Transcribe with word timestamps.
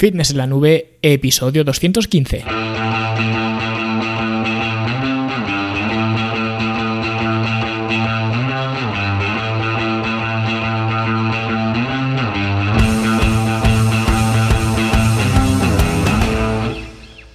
Fitness 0.00 0.30
en 0.30 0.38
la 0.38 0.46
nube, 0.46 0.96
episodio 1.02 1.62
215. 1.62 2.69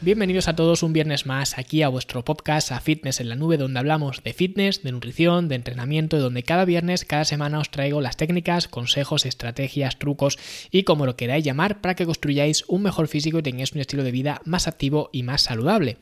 Bienvenidos 0.06 0.48
a 0.48 0.56
todos 0.56 0.84
un 0.84 0.94
viernes 0.94 1.26
más 1.26 1.58
aquí 1.58 1.82
a 1.82 1.90
vuestro 1.90 2.24
podcast 2.24 2.72
a 2.72 2.80
Fitness 2.80 3.22
en 3.22 3.28
la 3.28 3.36
Nube, 3.36 3.58
donde 3.58 3.80
hablamos 3.80 4.22
de 4.22 4.34
fitness, 4.34 4.84
de 4.84 4.92
nutrición, 4.92 5.48
de 5.48 5.56
entrenamiento, 5.56 6.20
donde 6.20 6.44
cada 6.44 6.64
viernes, 6.64 7.06
cada 7.06 7.26
semana 7.26 7.58
os 7.58 7.72
traigo 7.72 8.02
las 8.02 8.16
técnicas, 8.16 8.68
consejos, 8.68 9.26
estrategias, 9.26 9.98
trucos 9.98 10.38
y 10.70 10.84
como 10.84 11.08
lo 11.08 11.16
queráis 11.16 11.44
llamar 11.44 11.82
para 11.82 11.96
que 11.96 12.06
construyáis 12.06 12.66
un 12.68 12.84
mejor 12.84 13.08
físico 13.08 13.40
y 13.40 13.42
tengáis 13.42 13.72
un 13.72 13.82
estilo 13.82 14.04
de 14.04 14.12
vida 14.12 14.42
más 14.46 14.68
activo 14.68 15.10
y 15.12 15.24
más 15.24 15.42
saludable. 15.42 15.98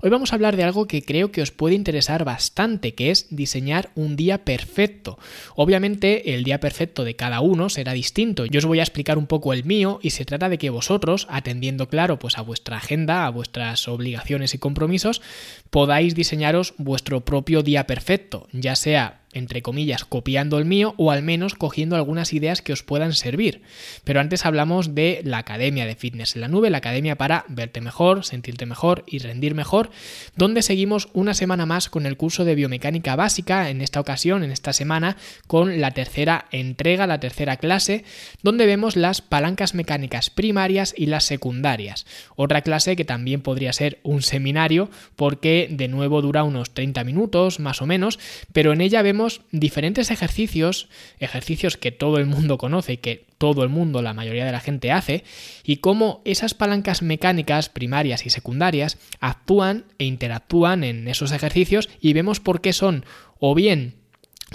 Hoy 0.00 0.10
vamos 0.10 0.30
a 0.30 0.36
hablar 0.36 0.56
de 0.56 0.62
algo 0.62 0.86
que 0.86 1.02
creo 1.02 1.32
que 1.32 1.42
os 1.42 1.50
puede 1.50 1.74
interesar 1.74 2.24
bastante, 2.24 2.94
que 2.94 3.10
es 3.10 3.26
diseñar 3.30 3.90
un 3.96 4.14
día 4.14 4.44
perfecto. 4.44 5.18
Obviamente 5.56 6.34
el 6.34 6.44
día 6.44 6.60
perfecto 6.60 7.02
de 7.02 7.16
cada 7.16 7.40
uno 7.40 7.68
será 7.68 7.94
distinto. 7.94 8.46
Yo 8.46 8.58
os 8.58 8.64
voy 8.64 8.78
a 8.78 8.84
explicar 8.84 9.18
un 9.18 9.26
poco 9.26 9.52
el 9.52 9.64
mío 9.64 9.98
y 10.02 10.10
se 10.10 10.24
trata 10.24 10.48
de 10.48 10.56
que 10.56 10.70
vosotros, 10.70 11.26
atendiendo 11.28 11.88
claro 11.88 12.20
pues 12.20 12.38
a 12.38 12.42
vuestra 12.42 12.76
agenda, 12.76 13.26
a 13.26 13.39
vuestras 13.40 13.88
obligaciones 13.88 14.52
y 14.52 14.58
compromisos, 14.58 15.22
podáis 15.70 16.14
diseñaros 16.14 16.74
vuestro 16.76 17.22
propio 17.22 17.62
día 17.62 17.86
perfecto, 17.86 18.46
ya 18.52 18.76
sea 18.76 19.19
entre 19.32 19.62
comillas, 19.62 20.04
copiando 20.04 20.58
el 20.58 20.64
mío 20.64 20.94
o 20.96 21.10
al 21.10 21.22
menos 21.22 21.54
cogiendo 21.54 21.96
algunas 21.96 22.32
ideas 22.32 22.62
que 22.62 22.72
os 22.72 22.82
puedan 22.82 23.12
servir. 23.12 23.62
Pero 24.04 24.20
antes 24.20 24.44
hablamos 24.44 24.94
de 24.94 25.20
la 25.24 25.38
Academia 25.38 25.86
de 25.86 25.94
Fitness 25.94 26.34
en 26.34 26.42
la 26.42 26.48
Nube, 26.48 26.70
la 26.70 26.78
Academia 26.78 27.16
para 27.16 27.44
verte 27.48 27.80
mejor, 27.80 28.24
sentirte 28.24 28.66
mejor 28.66 29.04
y 29.06 29.18
rendir 29.18 29.54
mejor, 29.54 29.90
donde 30.36 30.62
seguimos 30.62 31.08
una 31.12 31.34
semana 31.34 31.66
más 31.66 31.88
con 31.88 32.06
el 32.06 32.16
curso 32.16 32.44
de 32.44 32.54
biomecánica 32.54 33.16
básica, 33.16 33.70
en 33.70 33.80
esta 33.80 34.00
ocasión, 34.00 34.42
en 34.42 34.50
esta 34.50 34.72
semana, 34.72 35.16
con 35.46 35.80
la 35.80 35.92
tercera 35.92 36.46
entrega, 36.50 37.06
la 37.06 37.20
tercera 37.20 37.56
clase, 37.56 38.04
donde 38.42 38.66
vemos 38.66 38.96
las 38.96 39.22
palancas 39.22 39.74
mecánicas 39.74 40.30
primarias 40.30 40.94
y 40.96 41.06
las 41.06 41.24
secundarias. 41.24 42.06
Otra 42.36 42.62
clase 42.62 42.96
que 42.96 43.04
también 43.04 43.42
podría 43.42 43.72
ser 43.72 44.00
un 44.02 44.22
seminario 44.22 44.90
porque 45.16 45.68
de 45.70 45.88
nuevo 45.88 46.22
dura 46.22 46.44
unos 46.44 46.74
30 46.74 47.04
minutos 47.04 47.60
más 47.60 47.82
o 47.82 47.86
menos, 47.86 48.18
pero 48.52 48.72
en 48.72 48.80
ella 48.80 49.02
vemos 49.02 49.19
diferentes 49.50 50.10
ejercicios, 50.10 50.88
ejercicios 51.18 51.76
que 51.76 51.92
todo 51.92 52.18
el 52.18 52.26
mundo 52.26 52.58
conoce 52.58 52.94
y 52.94 52.96
que 52.96 53.26
todo 53.38 53.62
el 53.62 53.68
mundo, 53.68 54.02
la 54.02 54.14
mayoría 54.14 54.44
de 54.44 54.52
la 54.52 54.60
gente 54.60 54.92
hace, 54.92 55.24
y 55.64 55.76
cómo 55.76 56.20
esas 56.24 56.54
palancas 56.54 57.02
mecánicas 57.02 57.68
primarias 57.68 58.26
y 58.26 58.30
secundarias 58.30 58.98
actúan 59.20 59.84
e 59.98 60.04
interactúan 60.04 60.84
en 60.84 61.08
esos 61.08 61.32
ejercicios 61.32 61.88
y 62.00 62.12
vemos 62.12 62.40
por 62.40 62.60
qué 62.60 62.72
son 62.72 63.04
o 63.38 63.54
bien 63.54 63.99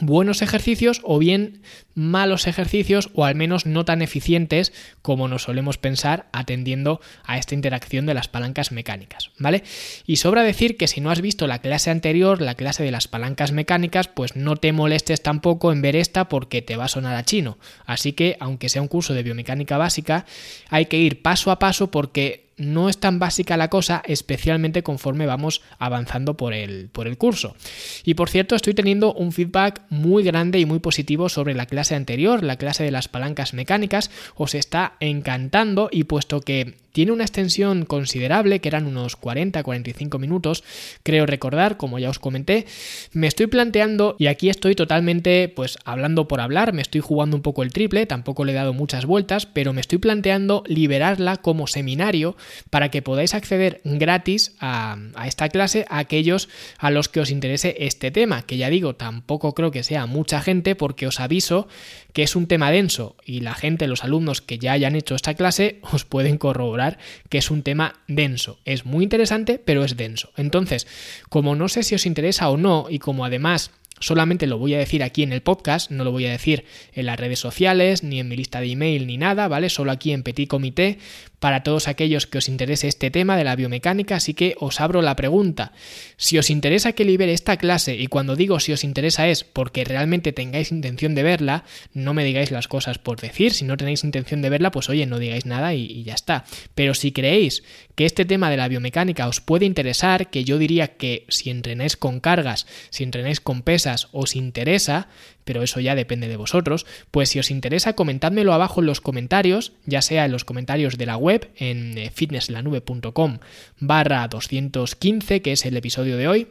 buenos 0.01 0.41
ejercicios 0.41 1.01
o 1.03 1.19
bien 1.19 1.61
malos 1.93 2.47
ejercicios 2.47 3.09
o 3.13 3.23
al 3.23 3.35
menos 3.35 3.65
no 3.65 3.85
tan 3.85 4.01
eficientes 4.01 4.73
como 5.01 5.27
nos 5.27 5.43
solemos 5.43 5.77
pensar 5.77 6.27
atendiendo 6.33 6.99
a 7.23 7.37
esta 7.37 7.55
interacción 7.55 8.05
de 8.05 8.13
las 8.13 8.27
palancas 8.27 8.71
mecánicas, 8.71 9.31
¿vale? 9.39 9.63
Y 10.05 10.17
sobra 10.17 10.43
decir 10.43 10.75
que 10.75 10.87
si 10.87 10.99
no 10.99 11.11
has 11.11 11.21
visto 11.21 11.47
la 11.47 11.59
clase 11.59 11.91
anterior, 11.91 12.41
la 12.41 12.55
clase 12.55 12.83
de 12.83 12.91
las 12.91 13.07
palancas 13.07 13.53
mecánicas, 13.53 14.09
pues 14.09 14.35
no 14.35 14.57
te 14.57 14.73
molestes 14.73 15.23
tampoco 15.23 15.71
en 15.71 15.81
ver 15.81 15.95
esta 15.95 16.27
porque 16.27 16.61
te 16.61 16.75
va 16.75 16.85
a 16.85 16.89
sonar 16.89 17.15
a 17.15 17.23
chino. 17.23 17.57
Así 17.85 18.11
que, 18.11 18.35
aunque 18.39 18.69
sea 18.69 18.81
un 18.81 18.89
curso 18.89 19.13
de 19.13 19.23
biomecánica 19.23 19.77
básica, 19.77 20.25
hay 20.69 20.87
que 20.87 20.97
ir 20.97 21.21
paso 21.21 21.51
a 21.51 21.59
paso 21.59 21.91
porque 21.91 22.44
no 22.57 22.89
es 22.89 22.97
tan 22.97 23.19
básica 23.19 23.57
la 23.57 23.69
cosa, 23.69 24.01
especialmente 24.05 24.83
conforme 24.83 25.25
vamos 25.25 25.61
avanzando 25.77 26.35
por 26.35 26.53
el, 26.53 26.89
por 26.89 27.07
el 27.07 27.17
curso. 27.17 27.55
Y 28.03 28.13
por 28.13 28.29
cierto, 28.29 28.55
estoy 28.55 28.73
teniendo 28.73 29.13
un 29.13 29.31
feedback 29.31 29.81
muy 29.89 30.23
grande 30.23 30.59
y 30.59 30.65
muy 30.65 30.79
positivo 30.79 31.29
sobre 31.29 31.53
la 31.53 31.65
clase 31.65 31.95
anterior, 31.95 32.43
la 32.43 32.57
clase 32.57 32.83
de 32.83 32.91
las 32.91 33.07
palancas 33.07 33.53
mecánicas. 33.53 34.09
Os 34.35 34.55
está 34.55 34.93
encantando 34.99 35.89
y 35.91 36.05
puesto 36.05 36.41
que 36.41 36.84
tiene 36.95 37.11
una 37.11 37.25
extensión 37.25 37.83
considerable, 37.83 38.61
que 38.61 38.69
eran 38.69 38.87
unos 38.87 39.19
40-45 39.19 40.17
minutos, 40.17 40.63
creo 41.03 41.25
recordar, 41.25 41.75
como 41.75 41.99
ya 41.99 42.09
os 42.09 42.19
comenté. 42.19 42.67
Me 43.11 43.27
estoy 43.27 43.47
planteando, 43.47 44.15
y 44.17 44.27
aquí 44.27 44.47
estoy 44.47 44.75
totalmente, 44.75 45.49
pues 45.49 45.77
hablando 45.83 46.29
por 46.29 46.39
hablar, 46.39 46.71
me 46.71 46.81
estoy 46.81 47.01
jugando 47.01 47.35
un 47.35 47.41
poco 47.43 47.63
el 47.63 47.73
triple, 47.73 48.05
tampoco 48.05 48.45
le 48.45 48.53
he 48.53 48.55
dado 48.55 48.71
muchas 48.71 49.05
vueltas, 49.05 49.45
pero 49.45 49.73
me 49.73 49.81
estoy 49.81 49.97
planteando 49.97 50.63
liberarla 50.67 51.35
como 51.35 51.67
seminario 51.67 52.37
para 52.69 52.89
que 52.91 53.01
podáis 53.01 53.33
acceder 53.33 53.81
gratis 53.83 54.55
a, 54.61 54.97
a 55.15 55.27
esta 55.27 55.49
clase 55.49 55.85
a 55.89 55.97
aquellos 55.97 56.47
a 56.77 56.91
los 56.91 57.09
que 57.09 57.19
os 57.19 57.29
interese 57.29 57.75
este 57.79 58.09
tema, 58.09 58.43
que 58.43 58.55
ya 58.55 58.69
digo, 58.69 58.95
tampoco 58.95 59.53
creo 59.53 59.69
que 59.69 59.83
sea 59.83 60.05
mucha 60.05 60.39
gente 60.39 60.75
porque 60.75 61.07
os 61.07 61.19
aviso 61.19 61.67
que 62.13 62.23
es 62.23 62.37
un 62.37 62.47
tema 62.47 62.71
denso 62.71 63.17
y 63.25 63.41
la 63.41 63.53
gente, 63.53 63.87
los 63.87 64.05
alumnos 64.05 64.41
que 64.41 64.59
ya 64.59 64.71
hayan 64.71 64.95
hecho 64.95 65.15
esta 65.15 65.33
clase, 65.33 65.79
os 65.91 66.05
pueden 66.05 66.37
corroborar 66.37 66.84
que 67.29 67.37
es 67.37 67.51
un 67.51 67.63
tema 67.63 67.93
denso. 68.07 68.59
Es 68.65 68.85
muy 68.85 69.03
interesante, 69.03 69.59
pero 69.63 69.83
es 69.83 69.97
denso. 69.97 70.31
Entonces, 70.37 70.87
como 71.29 71.55
no 71.55 71.67
sé 71.69 71.83
si 71.83 71.95
os 71.95 72.05
interesa 72.05 72.49
o 72.49 72.57
no, 72.57 72.87
y 72.89 72.99
como 72.99 73.25
además 73.25 73.71
Solamente 73.99 74.45
lo 74.45 74.57
voy 74.57 74.73
a 74.73 74.77
decir 74.77 75.03
aquí 75.03 75.23
en 75.23 75.31
el 75.31 75.41
podcast, 75.41 75.89
no 75.89 76.03
lo 76.03 76.11
voy 76.11 76.25
a 76.25 76.31
decir 76.31 76.65
en 76.93 77.05
las 77.05 77.19
redes 77.19 77.39
sociales, 77.39 78.03
ni 78.03 78.19
en 78.19 78.27
mi 78.27 78.35
lista 78.35 78.59
de 78.59 78.71
email, 78.71 79.07
ni 79.07 79.17
nada, 79.17 79.47
¿vale? 79.47 79.69
Solo 79.69 79.91
aquí 79.91 80.11
en 80.11 80.23
Petit 80.23 80.49
Comité, 80.49 80.99
para 81.45 81.63
todos 81.63 81.87
aquellos 81.87 82.27
que 82.27 82.39
os 82.39 82.49
interese 82.49 82.87
este 82.87 83.11
tema 83.11 83.37
de 83.37 83.43
la 83.43 83.55
biomecánica, 83.55 84.15
así 84.15 84.33
que 84.33 84.55
os 84.59 84.81
abro 84.81 85.01
la 85.01 85.15
pregunta. 85.15 85.73
Si 86.17 86.37
os 86.39 86.49
interesa 86.49 86.93
que 86.93 87.05
libere 87.05 87.33
esta 87.33 87.57
clase, 87.57 87.95
y 87.95 88.07
cuando 88.07 88.35
digo 88.35 88.59
si 88.59 88.73
os 88.73 88.83
interesa 88.83 89.27
es 89.27 89.43
porque 89.43 89.83
realmente 89.83 90.33
tengáis 90.33 90.71
intención 90.71 91.13
de 91.13 91.21
verla, 91.23 91.63
no 91.93 92.15
me 92.15 92.23
digáis 92.23 92.49
las 92.49 92.67
cosas 92.67 92.97
por 92.97 93.21
decir, 93.21 93.53
si 93.53 93.63
no 93.63 93.77
tenéis 93.77 94.03
intención 94.03 94.41
de 94.41 94.49
verla, 94.49 94.71
pues 94.71 94.89
oye, 94.89 95.05
no 95.05 95.19
digáis 95.19 95.45
nada 95.45 95.75
y, 95.75 96.03
ya 96.03 96.15
está. 96.15 96.45
Pero 96.73 96.95
si 96.95 97.11
creéis 97.11 97.63
que 97.93 98.05
este 98.05 98.25
tema 98.25 98.49
de 98.49 98.57
la 98.57 98.67
biomecánica 98.67 99.27
os 99.27 99.39
puede 99.39 99.65
interesar, 99.65 100.31
que 100.31 100.43
yo 100.43 100.57
diría 100.57 100.97
que 100.97 101.25
si 101.29 101.51
entrenáis 101.51 101.95
con 101.95 102.19
cargas, 102.19 102.65
si 102.89 103.03
entrenáis 103.03 103.39
con 103.39 103.61
pesas, 103.61 103.84
os 104.11 104.35
interesa, 104.35 105.07
pero 105.43 105.63
eso 105.63 105.79
ya 105.79 105.95
depende 105.95 106.27
de 106.27 106.37
vosotros, 106.37 106.85
pues 107.11 107.29
si 107.29 107.39
os 107.39 107.51
interesa 107.51 107.93
comentádmelo 107.93 108.53
abajo 108.53 108.81
en 108.81 108.87
los 108.87 109.01
comentarios, 109.01 109.73
ya 109.85 110.01
sea 110.01 110.25
en 110.25 110.31
los 110.31 110.45
comentarios 110.45 110.97
de 110.97 111.05
la 111.05 111.17
web 111.17 111.49
en 111.57 111.97
eh, 111.97 112.11
fitnesslanube.com 112.13 113.39
barra 113.79 114.27
215, 114.27 115.41
que 115.41 115.51
es 115.51 115.65
el 115.65 115.77
episodio 115.77 116.17
de 116.17 116.27
hoy, 116.27 116.47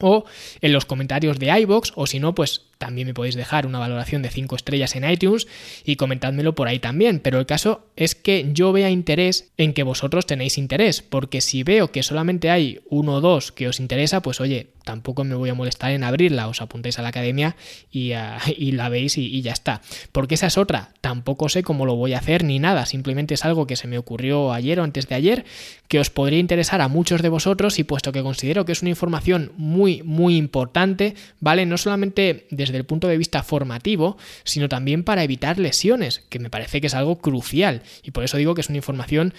o 0.00 0.24
en 0.60 0.72
los 0.72 0.84
comentarios 0.84 1.38
de 1.38 1.58
iBox, 1.60 1.92
o 1.94 2.06
si 2.06 2.18
no, 2.18 2.34
pues 2.34 2.62
también 2.82 3.06
me 3.06 3.14
podéis 3.14 3.36
dejar 3.36 3.64
una 3.64 3.78
valoración 3.78 4.22
de 4.22 4.28
5 4.28 4.56
estrellas 4.56 4.96
en 4.96 5.08
iTunes 5.08 5.46
y 5.84 5.94
comentádmelo 5.94 6.56
por 6.56 6.66
ahí 6.66 6.80
también. 6.80 7.20
Pero 7.20 7.38
el 7.38 7.46
caso 7.46 7.86
es 7.94 8.16
que 8.16 8.50
yo 8.52 8.72
vea 8.72 8.90
interés 8.90 9.52
en 9.56 9.72
que 9.72 9.84
vosotros 9.84 10.26
tenéis 10.26 10.58
interés, 10.58 11.00
porque 11.00 11.40
si 11.42 11.62
veo 11.62 11.92
que 11.92 12.02
solamente 12.02 12.50
hay 12.50 12.80
uno 12.90 13.14
o 13.14 13.20
dos 13.20 13.52
que 13.52 13.68
os 13.68 13.78
interesa, 13.78 14.20
pues 14.20 14.40
oye, 14.40 14.72
tampoco 14.84 15.22
me 15.22 15.34
voy 15.34 15.48
a 15.48 15.54
molestar 15.54 15.92
en 15.92 16.02
abrirla, 16.02 16.48
os 16.48 16.60
apuntéis 16.60 16.98
a 16.98 17.02
la 17.02 17.10
academia 17.10 17.54
y, 17.90 18.12
ah, 18.12 18.38
la 18.58 18.88
veis 18.88 19.16
y, 19.16 19.26
y, 19.26 19.42
ya 19.42 19.52
está. 19.52 19.80
Porque 20.10 20.34
esa 20.34 20.48
es 20.48 20.58
otra, 20.58 20.90
tampoco 21.00 21.48
sé 21.48 21.62
cómo 21.62 21.86
lo 21.86 21.94
voy 21.94 22.14
a 22.14 22.18
hacer 22.18 22.42
ni 22.42 22.58
nada, 22.58 22.86
simplemente 22.86 23.34
es 23.34 23.44
algo 23.44 23.66
que 23.66 23.76
se 23.76 23.86
me 23.86 23.98
ocurrió 23.98 24.52
ayer 24.52 24.80
o 24.80 24.82
antes 24.82 25.08
de 25.08 25.14
ayer, 25.14 25.44
que 25.88 26.00
os 26.00 26.10
podría 26.10 26.38
interesar 26.38 26.80
a 26.80 26.88
muchos 26.88 27.22
de 27.22 27.28
vosotros 27.28 27.78
y 27.78 27.84
puesto 27.84 28.12
que 28.12 28.22
considero 28.22 28.64
que 28.64 28.72
es 28.72 28.82
una 28.82 28.90
información 28.90 29.52
muy, 29.56 30.02
muy 30.02 30.36
importante, 30.36 31.14
¿vale? 31.38 31.66
No 31.66 31.78
solamente 31.78 32.46
desde 32.50 32.71
desde 32.72 32.80
el 32.80 32.86
punto 32.86 33.08
de 33.08 33.18
vista 33.18 33.42
formativo, 33.42 34.16
sino 34.44 34.68
también 34.68 35.04
para 35.04 35.22
evitar 35.22 35.58
lesiones, 35.58 36.20
que 36.28 36.38
me 36.38 36.50
parece 36.50 36.80
que 36.80 36.86
es 36.88 36.94
algo 36.94 37.18
crucial. 37.18 37.82
Y 38.02 38.10
por 38.10 38.24
eso 38.24 38.36
digo 38.36 38.54
que 38.54 38.62
es 38.62 38.68
una 38.68 38.78
información 38.78 39.34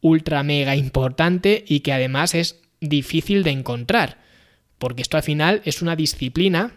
ultra 0.00 0.42
mega 0.42 0.76
importante 0.76 1.64
y 1.66 1.80
que 1.80 1.92
además 1.92 2.34
es 2.34 2.60
difícil 2.80 3.42
de 3.42 3.50
encontrar. 3.50 4.18
Porque 4.78 5.02
esto 5.02 5.16
al 5.16 5.22
final 5.22 5.62
es 5.64 5.82
una 5.82 5.96
disciplina 5.96 6.72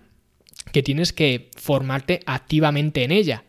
que 0.72 0.84
tienes 0.84 1.14
que 1.14 1.52
formarte 1.56 2.22
activamente 2.26 3.04
en 3.04 3.12
ella. 3.12 3.44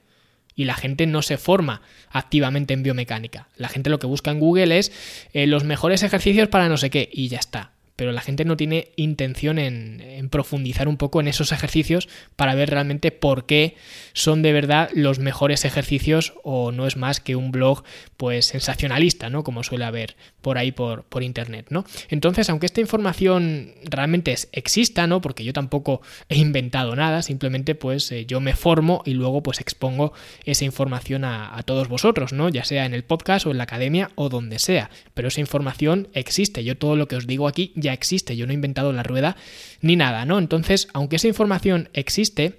Y 0.54 0.64
la 0.64 0.74
gente 0.74 1.06
no 1.06 1.22
se 1.22 1.38
forma 1.38 1.82
activamente 2.10 2.74
en 2.74 2.82
biomecánica. 2.82 3.48
La 3.56 3.68
gente 3.68 3.90
lo 3.90 4.00
que 4.00 4.08
busca 4.08 4.32
en 4.32 4.40
Google 4.40 4.76
es 4.76 4.90
eh, 5.32 5.46
los 5.46 5.62
mejores 5.62 6.02
ejercicios 6.02 6.48
para 6.48 6.68
no 6.68 6.76
sé 6.76 6.90
qué 6.90 7.08
y 7.12 7.28
ya 7.28 7.38
está 7.38 7.77
pero 7.98 8.12
la 8.12 8.20
gente 8.20 8.44
no 8.44 8.56
tiene 8.56 8.92
intención 8.94 9.58
en, 9.58 10.28
profundizar 10.30 10.86
un 10.86 10.98
poco 10.98 11.20
en 11.20 11.26
esos 11.26 11.50
ejercicios 11.50 12.08
para 12.36 12.54
ver 12.54 12.70
realmente 12.70 13.10
por 13.10 13.44
qué 13.44 13.74
son 14.12 14.40
de 14.40 14.52
verdad 14.52 14.88
los 14.94 15.18
mejores 15.18 15.64
ejercicios 15.64 16.34
o 16.44 16.70
no 16.70 16.86
es 16.86 16.96
más 16.96 17.18
que 17.18 17.34
un 17.34 17.50
blog 17.50 17.82
pues 18.16 18.46
sensacionalista, 18.46 19.30
¿no? 19.30 19.42
Como 19.42 19.64
suele 19.64 19.84
haber 19.84 20.16
por 20.42 20.58
ahí 20.58 20.70
por, 20.70 21.06
internet, 21.20 21.66
¿no? 21.70 21.84
Entonces, 22.08 22.48
aunque 22.48 22.66
esta 22.66 22.80
información 22.80 23.74
realmente 23.82 24.32
exista, 24.52 25.08
¿no? 25.08 25.20
Porque 25.20 25.42
yo 25.42 25.52
tampoco 25.52 26.00
he 26.28 26.36
inventado 26.36 26.94
nada, 26.94 27.22
simplemente 27.22 27.74
pues 27.74 28.12
eh, 28.12 28.26
yo 28.26 28.38
me 28.38 28.54
formo 28.54 29.02
y 29.06 29.14
luego 29.14 29.42
pues 29.42 29.60
expongo 29.60 30.12
esa 30.44 30.64
información 30.64 31.24
a, 31.24 31.56
a 31.56 31.64
todos 31.64 31.88
vosotros, 31.88 32.32
¿no? 32.32 32.48
Ya 32.48 32.62
sea 32.62 32.86
en 32.86 32.94
el 32.94 33.02
podcast 33.02 33.46
o 33.46 33.50
en 33.50 33.58
la 33.58 33.64
academia 33.64 34.12
o 34.14 34.28
donde 34.28 34.60
sea, 34.60 34.90
pero 35.14 35.26
esa 35.26 35.40
información 35.40 36.06
existe, 36.12 36.62
yo 36.62 36.76
todo 36.76 36.94
lo 36.94 37.08
que 37.08 37.16
os 37.16 37.26
digo 37.26 37.48
aquí 37.48 37.72
ya 37.74 37.87
existe, 37.92 38.36
yo 38.36 38.46
no 38.46 38.52
he 38.52 38.54
inventado 38.54 38.92
la 38.92 39.02
rueda 39.02 39.36
ni 39.80 39.96
nada, 39.96 40.24
¿no? 40.24 40.38
Entonces, 40.38 40.88
aunque 40.92 41.16
esa 41.16 41.28
información 41.28 41.88
existe, 41.92 42.54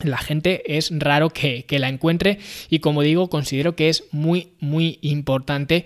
la 0.00 0.18
gente 0.18 0.76
es 0.76 0.90
raro 0.92 1.30
que, 1.30 1.64
que, 1.64 1.78
la 1.78 1.88
encuentre 1.88 2.38
y 2.68 2.80
como 2.80 3.02
digo 3.02 3.30
considero 3.30 3.76
que 3.76 3.88
es 3.88 4.04
muy 4.10 4.54
muy 4.58 4.98
importante 5.02 5.84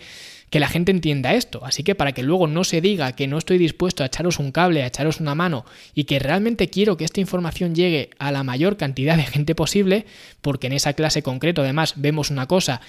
que 0.56 0.60
la 0.60 0.68
gente 0.68 0.90
entienda 0.90 1.34
esto. 1.34 1.62
Así 1.66 1.82
que 1.82 1.94
para 1.94 2.12
que 2.12 2.22
luego 2.22 2.46
no 2.46 2.64
se 2.64 2.80
diga 2.80 3.12
que 3.12 3.26
no 3.26 3.36
estoy 3.36 3.58
dispuesto 3.58 4.02
a 4.02 4.06
echaros 4.06 4.38
un 4.38 4.52
cable, 4.52 4.82
a 4.82 4.86
echaros 4.86 5.20
una 5.20 5.34
mano 5.34 5.66
y 5.92 6.04
que 6.04 6.18
realmente 6.18 6.70
quiero 6.70 6.96
que 6.96 7.04
esta 7.04 7.20
información 7.20 7.74
llegue 7.74 8.08
a 8.18 8.32
la 8.32 8.42
mayor 8.42 8.78
cantidad 8.78 9.18
de 9.18 9.24
gente 9.24 9.54
posible, 9.54 10.06
porque 10.40 10.68
en 10.68 10.72
esa 10.72 10.94
clase 10.94 11.22
concreto 11.22 11.60
además 11.60 11.92
vemos 11.96 12.30
una 12.30 12.46
cosa 12.46 12.80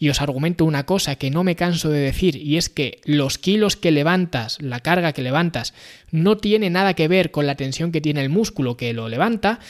y 0.00 0.08
os 0.08 0.20
argumento 0.20 0.64
una 0.64 0.84
cosa 0.84 1.14
que 1.14 1.30
no 1.30 1.44
me 1.44 1.54
canso 1.54 1.90
de 1.90 2.00
decir 2.00 2.34
y 2.34 2.56
es 2.56 2.68
que 2.68 3.00
los 3.04 3.38
kilos 3.38 3.76
que 3.76 3.92
levantas, 3.92 4.60
la 4.60 4.80
carga 4.80 5.12
que 5.12 5.22
levantas, 5.22 5.74
no 6.10 6.38
tiene 6.38 6.70
nada 6.70 6.94
que 6.94 7.06
ver 7.06 7.30
con 7.30 7.46
la 7.46 7.54
tensión 7.54 7.92
que 7.92 8.00
tiene 8.00 8.20
el 8.20 8.30
músculo 8.30 8.76
que 8.76 8.92
lo 8.94 9.08
levanta, 9.08 9.60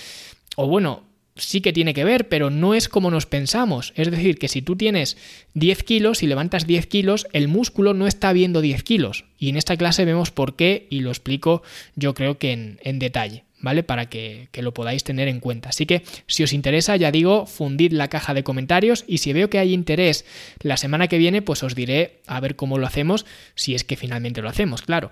o 0.56 0.68
bueno, 0.68 1.04
sí 1.36 1.60
que 1.60 1.72
tiene 1.72 1.94
que 1.94 2.04
ver, 2.04 2.28
pero 2.28 2.50
no 2.50 2.74
es 2.74 2.88
como 2.88 3.10
nos 3.10 3.26
pensamos. 3.26 3.92
Es 3.96 4.10
decir, 4.10 4.38
que 4.38 4.48
si 4.48 4.62
tú 4.62 4.76
tienes 4.76 5.16
10 5.54 5.82
kilos 5.82 6.22
y 6.22 6.26
levantas 6.26 6.66
10 6.66 6.86
kilos, 6.86 7.26
el 7.32 7.48
músculo 7.48 7.94
no 7.94 8.06
está 8.06 8.32
viendo 8.32 8.60
10 8.60 8.82
kilos. 8.82 9.24
Y 9.38 9.48
en 9.48 9.56
esta 9.56 9.76
clase 9.76 10.04
vemos 10.04 10.30
por 10.30 10.56
qué 10.56 10.86
y 10.90 11.00
lo 11.00 11.10
explico 11.10 11.62
yo 11.94 12.14
creo 12.14 12.38
que 12.38 12.52
en, 12.52 12.78
en 12.82 12.98
detalle. 12.98 13.44
¿Vale? 13.62 13.82
Para 13.82 14.06
que, 14.06 14.48
que, 14.52 14.60
lo 14.60 14.74
podáis 14.74 15.04
tener 15.04 15.28
en 15.28 15.40
cuenta. 15.40 15.70
Así 15.70 15.86
que 15.86 16.02
si 16.26 16.42
os 16.42 16.52
interesa, 16.52 16.96
ya 16.96 17.10
digo, 17.10 17.46
fundid 17.46 17.92
la 17.92 18.08
caja 18.08 18.34
de 18.34 18.42
comentarios 18.42 19.04
y 19.06 19.18
si 19.18 19.32
veo 19.32 19.48
que 19.48 19.58
hay 19.58 19.72
interés 19.72 20.26
la 20.60 20.76
semana 20.76 21.08
que 21.08 21.18
viene, 21.18 21.40
pues 21.40 21.62
os 21.62 21.74
diré 21.74 22.20
a 22.26 22.40
ver 22.40 22.56
cómo 22.56 22.76
lo 22.76 22.86
hacemos, 22.86 23.24
si 23.54 23.74
es 23.74 23.84
que 23.84 23.96
finalmente 23.96 24.42
lo 24.42 24.48
hacemos, 24.48 24.82
claro. 24.82 25.10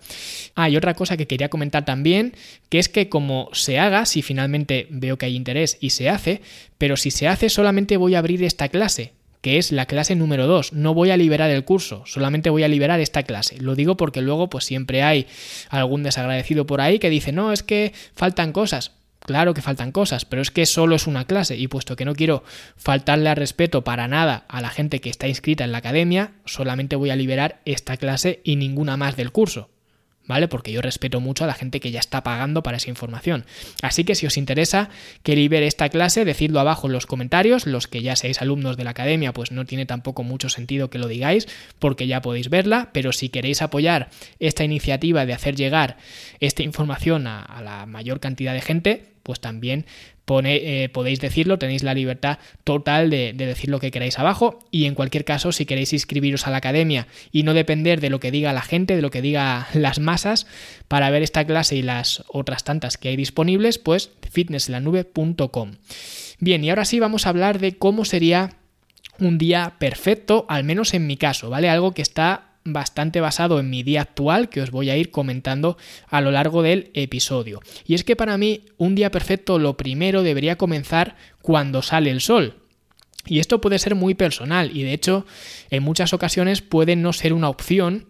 Ah, 0.55 0.69
y 0.69 0.77
otra 0.77 0.95
cosa 0.95 1.17
que 1.17 1.27
quería 1.27 1.49
comentar 1.49 1.85
también, 1.85 2.35
que 2.69 2.79
es 2.79 2.89
que 2.89 3.09
como 3.09 3.49
se 3.53 3.79
haga, 3.79 4.05
si 4.05 4.23
finalmente 4.23 4.87
veo 4.91 5.17
que 5.17 5.27
hay 5.27 5.37
interés 5.37 5.79
y 5.81 5.91
se 5.91 6.09
hace, 6.09 6.43
pero 6.77 6.97
si 6.97 7.11
se 7.11 7.29
hace 7.29 7.49
solamente 7.49 7.97
voy 7.97 8.15
a 8.15 8.19
abrir 8.19 8.43
esta 8.43 8.69
clase, 8.69 9.13
que 9.41 9.59
es 9.59 9.73
la 9.73 9.87
clase 9.87 10.15
número 10.15 10.47
2. 10.47 10.73
No 10.73 10.95
voy 10.95 11.11
a 11.11 11.17
liberar 11.17 11.51
el 11.51 11.65
curso, 11.65 12.03
solamente 12.07 12.51
voy 12.51 12.63
a 12.63 12.69
liberar 12.69 13.01
esta 13.01 13.23
clase. 13.23 13.61
Lo 13.61 13.75
digo 13.75 13.97
porque 13.97 14.21
luego 14.21 14.51
pues 14.51 14.65
siempre 14.65 15.03
hay 15.03 15.27
algún 15.69 16.03
desagradecido 16.03 16.67
por 16.67 16.81
ahí 16.81 16.99
que 16.99 17.11
dice, 17.11 17.33
no, 17.33 17.53
es 17.53 17.63
que 17.63 17.93
faltan 18.15 18.53
cosas. 18.53 18.93
Claro 19.21 19.53
que 19.53 19.63
faltan 19.63 19.93
cosas, 19.93 20.25
pero 20.25 20.41
es 20.41 20.51
que 20.51 20.65
solo 20.65 20.97
es 20.97 21.07
una 21.07 21.27
clase 21.27 21.57
y 21.57 21.69
puesto 21.69 21.95
que 21.95 22.07
no 22.07 22.15
quiero 22.15 22.43
faltarle 22.77 23.29
al 23.29 23.37
respeto 23.37 23.85
para 23.85 24.09
nada 24.09 24.45
a 24.49 24.63
la 24.63 24.71
gente 24.71 25.01
que 25.01 25.11
está 25.11 25.29
inscrita 25.29 25.63
en 25.63 25.73
la 25.73 25.79
academia, 25.79 26.33
solamente 26.47 26.97
voy 26.97 27.11
a 27.11 27.17
liberar 27.17 27.61
esta 27.67 27.99
clase 27.99 28.41
y 28.45 28.57
ninguna 28.57 28.97
más 28.97 29.17
del 29.17 29.31
curso. 29.31 29.69
¿Vale? 30.31 30.47
Porque 30.47 30.71
yo 30.71 30.81
respeto 30.81 31.21
mucho 31.21 31.43
a 31.43 31.49
la 31.49 31.55
gente 31.55 31.81
que 31.81 31.91
ya 31.91 31.99
está 31.99 32.23
pagando 32.23 32.63
para 32.63 32.77
esa 32.77 32.89
información. 32.89 33.45
Así 33.83 34.05
que 34.05 34.15
si 34.15 34.27
os 34.27 34.37
interesa 34.37 34.89
que 35.25 35.35
libere 35.35 35.67
esta 35.67 35.89
clase, 35.89 36.25
decidlo 36.25 36.61
abajo 36.61 36.87
en 36.87 36.93
los 36.93 37.07
comentarios. 37.07 37.67
Los 37.67 37.89
que 37.89 38.01
ya 38.01 38.15
seáis 38.15 38.41
alumnos 38.41 38.77
de 38.77 38.85
la 38.85 38.91
academia, 38.91 39.33
pues 39.33 39.51
no 39.51 39.65
tiene 39.65 39.87
tampoco 39.87 40.23
mucho 40.23 40.49
sentido 40.49 40.89
que 40.89 40.99
lo 40.99 41.09
digáis, 41.09 41.49
porque 41.81 42.07
ya 42.07 42.23
podéis 42.23 42.49
verla, 42.49 42.91
pero 42.93 43.11
si 43.11 43.29
queréis 43.29 43.61
apoyar 43.61 44.11
esta 44.39 44.63
iniciativa 44.63 45.27
de 45.27 45.33
hacer 45.33 45.57
llegar 45.57 45.97
esta 46.39 46.63
información 46.63 47.27
a, 47.27 47.43
a 47.43 47.61
la 47.61 47.87
mayor 47.87 48.21
cantidad 48.21 48.55
de 48.55 48.61
gente, 48.61 49.07
pues 49.25 49.41
también 49.41 49.85
Eh, 50.39 50.89
podéis 50.93 51.21
decirlo, 51.21 51.59
tenéis 51.59 51.83
la 51.83 51.93
libertad 51.93 52.39
total 52.63 53.11
de, 53.11 53.33
de, 53.33 53.47
decir 53.47 53.69
lo 53.69 53.81
que 53.81 53.91
queráis 53.91 54.19
abajo 54.19 54.61
y 54.71 54.85
en 54.85 54.95
cualquier 54.95 55.25
caso 55.25 55.51
si 55.51 55.67
queréis 55.67 55.93
inscribiros 55.93 56.47
a 56.47 56.51
la 56.51 56.59
academia 56.59 57.09
y 57.33 57.43
no 57.43 57.53
depender 57.53 58.01
de 58.01 58.11
lo 58.11 58.21
que 58.21 58.31
diga 58.31 58.53
la 58.53 58.63
gente, 58.63 58.95
de 58.95 59.03
lo 59.03 59.11
que 59.11 59.23
diga 59.23 59.67
las 59.75 59.99
masas 59.99 60.47
para 60.87 61.11
ver 61.11 61.23
esta 61.23 61.45
clase 61.45 61.77
y 61.77 61.83
las 61.83 62.23
otras 62.29 62.63
tantas 62.63 62.97
que 62.97 63.09
hay 63.09 63.17
disponibles, 63.17 63.79
pues 63.79 64.11
fitnesslanube.com. 64.31 65.73
Bien, 66.39 66.65
y 66.65 66.71
ahora 66.71 66.85
sí 66.85 67.01
vamos 67.01 67.27
a 67.27 67.31
hablar 67.31 67.59
de 67.59 67.77
cómo 67.77 68.05
sería 68.05 68.51
un 69.19 69.37
día 69.37 69.75
perfecto, 69.79 70.47
al 70.49 70.65
menos 70.65 70.95
en 70.95 71.07
mi 71.07 71.17
caso, 71.17 71.51
¿vale? 71.51 71.69
Algo 71.69 71.93
que 71.93 72.03
está 72.03 72.50
bastante 72.65 73.21
basado 73.21 73.59
en 73.59 73.71
mi 73.71 73.83
día 73.83 74.03
actual 74.03 74.49
que 74.49 74.61
os 74.61 74.71
voy 74.71 74.91
a 74.91 74.97
ir 74.97 75.11
comentando 75.11 75.79
a 76.09 76.21
lo 76.21 76.31
largo 76.31 76.63
del 76.63 76.91
episodio. 76.95 77.61
Y 77.87 77.95
es 77.95 78.05
que 78.05 78.17
para 78.17 78.37
mí 78.37 78.67
un 78.77 78.95
día 78.95 79.11
perfecto 79.11 79.59
lo 79.59 79.77
primero 79.77 80.23
debería 80.23 80.57
comenzar 80.57 81.17
cuando 81.43 81.83
sale 81.83 82.11
el 82.11 82.21
sol. 82.21 82.57
Y 83.27 83.39
esto 83.39 83.61
puede 83.61 83.79
ser 83.79 83.95
muy 83.95 84.15
personal 84.15 84.77
y 84.77 84.83
de 84.83 84.93
hecho 84.93 85.27
en 85.71 85.83
muchas 85.83 86.13
ocasiones 86.13 86.63
puede 86.63 86.97
no 86.97 87.13
ser 87.13 87.33
una 87.33 87.49
opción 87.49 88.07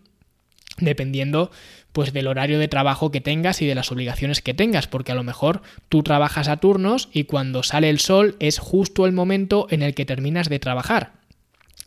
dependiendo 0.78 1.50
pues 1.92 2.12
del 2.12 2.28
horario 2.28 2.60
de 2.60 2.68
trabajo 2.68 3.10
que 3.10 3.20
tengas 3.20 3.60
y 3.62 3.66
de 3.66 3.74
las 3.74 3.90
obligaciones 3.90 4.40
que 4.40 4.54
tengas, 4.54 4.86
porque 4.86 5.10
a 5.10 5.16
lo 5.16 5.24
mejor 5.24 5.60
tú 5.88 6.04
trabajas 6.04 6.46
a 6.46 6.58
turnos 6.58 7.08
y 7.12 7.24
cuando 7.24 7.64
sale 7.64 7.90
el 7.90 7.98
sol 7.98 8.36
es 8.38 8.60
justo 8.60 9.06
el 9.06 9.12
momento 9.12 9.66
en 9.70 9.82
el 9.82 9.94
que 9.94 10.06
terminas 10.06 10.48
de 10.48 10.60
trabajar 10.60 11.19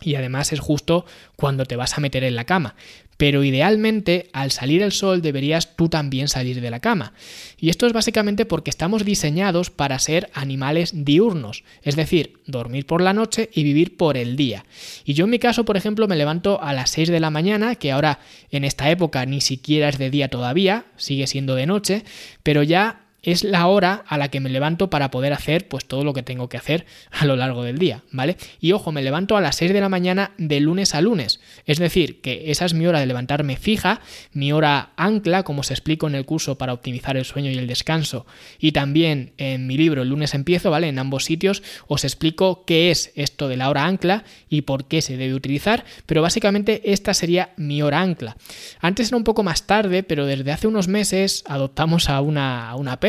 y 0.04 0.16
además 0.16 0.54
es 0.54 0.60
justo 0.60 1.06
cuando 1.36 1.66
te 1.66 1.76
vas 1.76 1.98
a 1.98 2.02
meter 2.02 2.24
en 2.24 2.36
la 2.36 2.46
cama. 2.46 2.76
Pero 3.18 3.44
idealmente 3.44 4.30
al 4.34 4.52
salir 4.52 4.82
el 4.82 4.92
sol 4.92 5.22
deberías 5.22 5.76
tú 5.76 5.88
también 5.88 6.28
salir 6.28 6.62
de 6.62 6.72
la 6.72 6.80
cama. 6.80 7.14
Y 7.60 7.70
esto 7.70 7.86
es 7.86 7.94
básicamente 7.94 8.46
porque 8.46 8.70
estamos 8.70 9.06
diseñados 9.06 9.70
para 9.70 10.00
ser 10.00 10.30
animales 10.34 10.92
diurnos, 11.06 11.64
es 11.84 11.96
decir, 11.96 12.40
dormir 12.48 12.86
por 12.86 13.02
la 13.02 13.14
noche 13.14 13.50
y 13.54 13.64
vivir 13.64 13.98
por 13.98 14.18
el 14.18 14.36
día. 14.36 14.66
Y 15.06 15.14
yo 15.14 15.26
en 15.26 15.32
mi 15.32 15.40
caso, 15.40 15.64
por 15.64 15.78
ejemplo, 15.78 16.08
me 16.08 16.16
levanto 16.16 16.62
a 16.62 16.74
las 16.74 16.90
6 16.90 17.10
de 17.10 17.20
la 17.20 17.30
mañana, 17.30 17.76
que 17.76 17.92
ahora 17.92 18.20
en 18.50 18.64
esta 18.64 18.90
época 18.90 19.26
ni 19.26 19.42
siquiera 19.42 19.90
es 19.90 20.00
de 20.00 20.10
día 20.10 20.30
todavía, 20.30 20.86
sigue 20.98 21.28
siendo 21.28 21.56
de 21.56 21.68
noche, 21.68 22.04
pero 22.42 22.64
ya 22.64 23.03
es 23.24 23.44
la 23.44 23.66
hora 23.68 24.04
a 24.08 24.18
la 24.18 24.28
que 24.28 24.40
me 24.40 24.50
levanto 24.50 24.90
para 24.90 25.10
poder 25.10 25.34
hacer 25.34 25.68
pues 25.68 25.86
todo 25.86 26.04
lo 26.04 26.14
que 26.14 26.24
tengo 26.24 26.50
que 26.50 26.58
hacer 26.58 26.86
a 27.12 27.26
lo 27.26 27.36
largo 27.36 27.64
del 27.64 27.78
día, 27.78 28.04
¿vale? 28.12 28.38
Y 28.60 28.74
ojo, 28.74 28.92
me 28.92 29.02
levanto 29.02 29.38
a 29.38 29.42
las 29.42 29.56
6 29.56 29.74
de 29.74 29.82
la 29.82 29.90
mañana 29.90 30.32
de 30.38 30.60
lunes 30.60 30.94
a 30.94 31.02
lunes, 31.02 31.40
es 31.66 31.80
decir, 31.80 32.22
que 32.22 32.52
esa 32.52 32.66
es 32.66 32.74
mi 32.74 32.86
hora 32.86 33.00
de 33.00 33.06
levantarme 33.06 33.58
fija, 33.58 34.02
mi 34.34 34.52
hora 34.52 34.92
ancla, 34.98 35.44
como 35.44 35.64
se 35.64 35.74
explico 35.74 36.08
en 36.08 36.16
el 36.16 36.26
curso 36.26 36.58
para 36.58 36.74
optimizar 36.74 37.18
el 37.18 37.26
sueño 37.26 37.50
y 37.50 37.58
el 37.58 37.68
descanso, 37.68 38.26
y 38.60 38.74
también 38.74 39.34
en 39.38 39.68
mi 39.68 39.78
libro 39.78 40.02
El 40.02 40.10
lunes 40.10 40.34
empiezo, 40.34 40.70
¿vale? 40.70 40.88
En 40.88 41.00
ambos 41.00 41.26
sitios 41.26 41.64
os 41.88 42.04
explico 42.04 42.66
qué 42.66 42.92
es 42.92 43.12
esto 43.16 43.48
de 43.48 43.58
la 43.58 43.70
hora 43.70 43.86
ancla 43.86 44.26
y 44.50 44.62
por 44.62 44.86
qué 44.86 45.02
se 45.02 45.18
debe 45.18 45.34
utilizar, 45.34 45.86
pero 46.06 46.22
básicamente 46.22 46.92
esta 46.92 47.14
sería 47.14 47.54
mi 47.58 47.82
hora 47.82 48.02
ancla. 48.02 48.36
Antes 48.80 49.08
era 49.08 49.18
un 49.18 49.24
poco 49.24 49.44
más 49.44 49.66
tarde, 49.66 50.04
pero 50.04 50.26
desde 50.26 50.52
hace 50.52 50.68
unos 50.68 50.88
meses 50.88 51.44
adoptamos 51.48 52.10
a 52.10 52.22
una, 52.22 52.70
a 52.70 52.76
una 52.76 53.00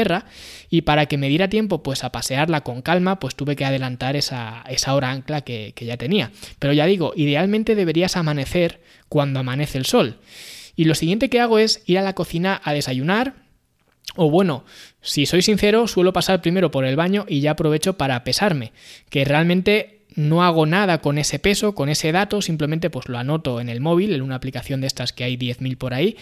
y 0.70 0.82
para 0.82 1.06
que 1.06 1.18
me 1.18 1.28
diera 1.28 1.49
tiempo 1.49 1.82
pues 1.82 2.04
a 2.04 2.12
pasearla 2.12 2.62
con 2.62 2.82
calma 2.82 3.20
pues 3.20 3.34
tuve 3.34 3.56
que 3.56 3.64
adelantar 3.64 4.16
esa, 4.16 4.64
esa 4.68 4.94
hora 4.94 5.11
ancla 5.11 5.42
que, 5.42 5.73
que 5.75 5.87
ya 5.87 5.96
tenía. 5.96 6.30
Pero 6.58 6.73
ya 6.73 6.87
digo, 6.87 7.12
idealmente 7.16 7.75
deberías 7.75 8.16
amanecer 8.16 8.80
cuando 9.08 9.40
amanece 9.40 9.78
el 9.78 9.87
sol. 9.87 10.18
Y 10.76 10.84
lo 10.84 10.94
siguiente 10.94 11.30
que 11.30 11.40
hago 11.40 11.58
es 11.58 11.82
ir 11.87 11.99
a 11.99 12.02
la 12.02 12.14
cocina 12.14 12.61
a 12.64 12.73
desayunar, 12.73 13.34
o 14.16 14.30
bueno, 14.30 14.64
si 15.00 15.26
soy 15.26 15.42
sincero, 15.42 15.87
suelo 15.88 16.12
pasar 16.12 16.42
primero 16.42 16.70
por 16.70 16.84
el 16.84 16.96
baño 16.96 17.25
y 17.28 17.40
ya 17.40 17.52
aprovecho 17.52 17.96
para 17.96 18.23
pesarme, 18.25 18.73
que 19.08 19.25
realmente 19.25 20.03
no 20.14 20.44
hago 20.44 20.66
nada 20.66 21.00
con 21.00 21.18
ese 21.18 21.38
peso, 21.38 21.75
con 21.75 21.88
ese 21.88 22.12
dato, 22.12 22.42
simplemente 22.42 22.90
pues 22.90 23.09
lo 23.09 23.18
anoto 23.18 23.61
en 23.61 23.68
el 23.68 23.80
móvil, 23.80 24.14
en 24.14 24.23
una 24.23 24.37
aplicación 24.37 24.80
de 24.80 24.87
estas 24.87 25.12
que 25.12 25.25
hay 25.25 25.37
10.000 25.37 25.76
por 25.76 25.94
ahí, 25.94 26.16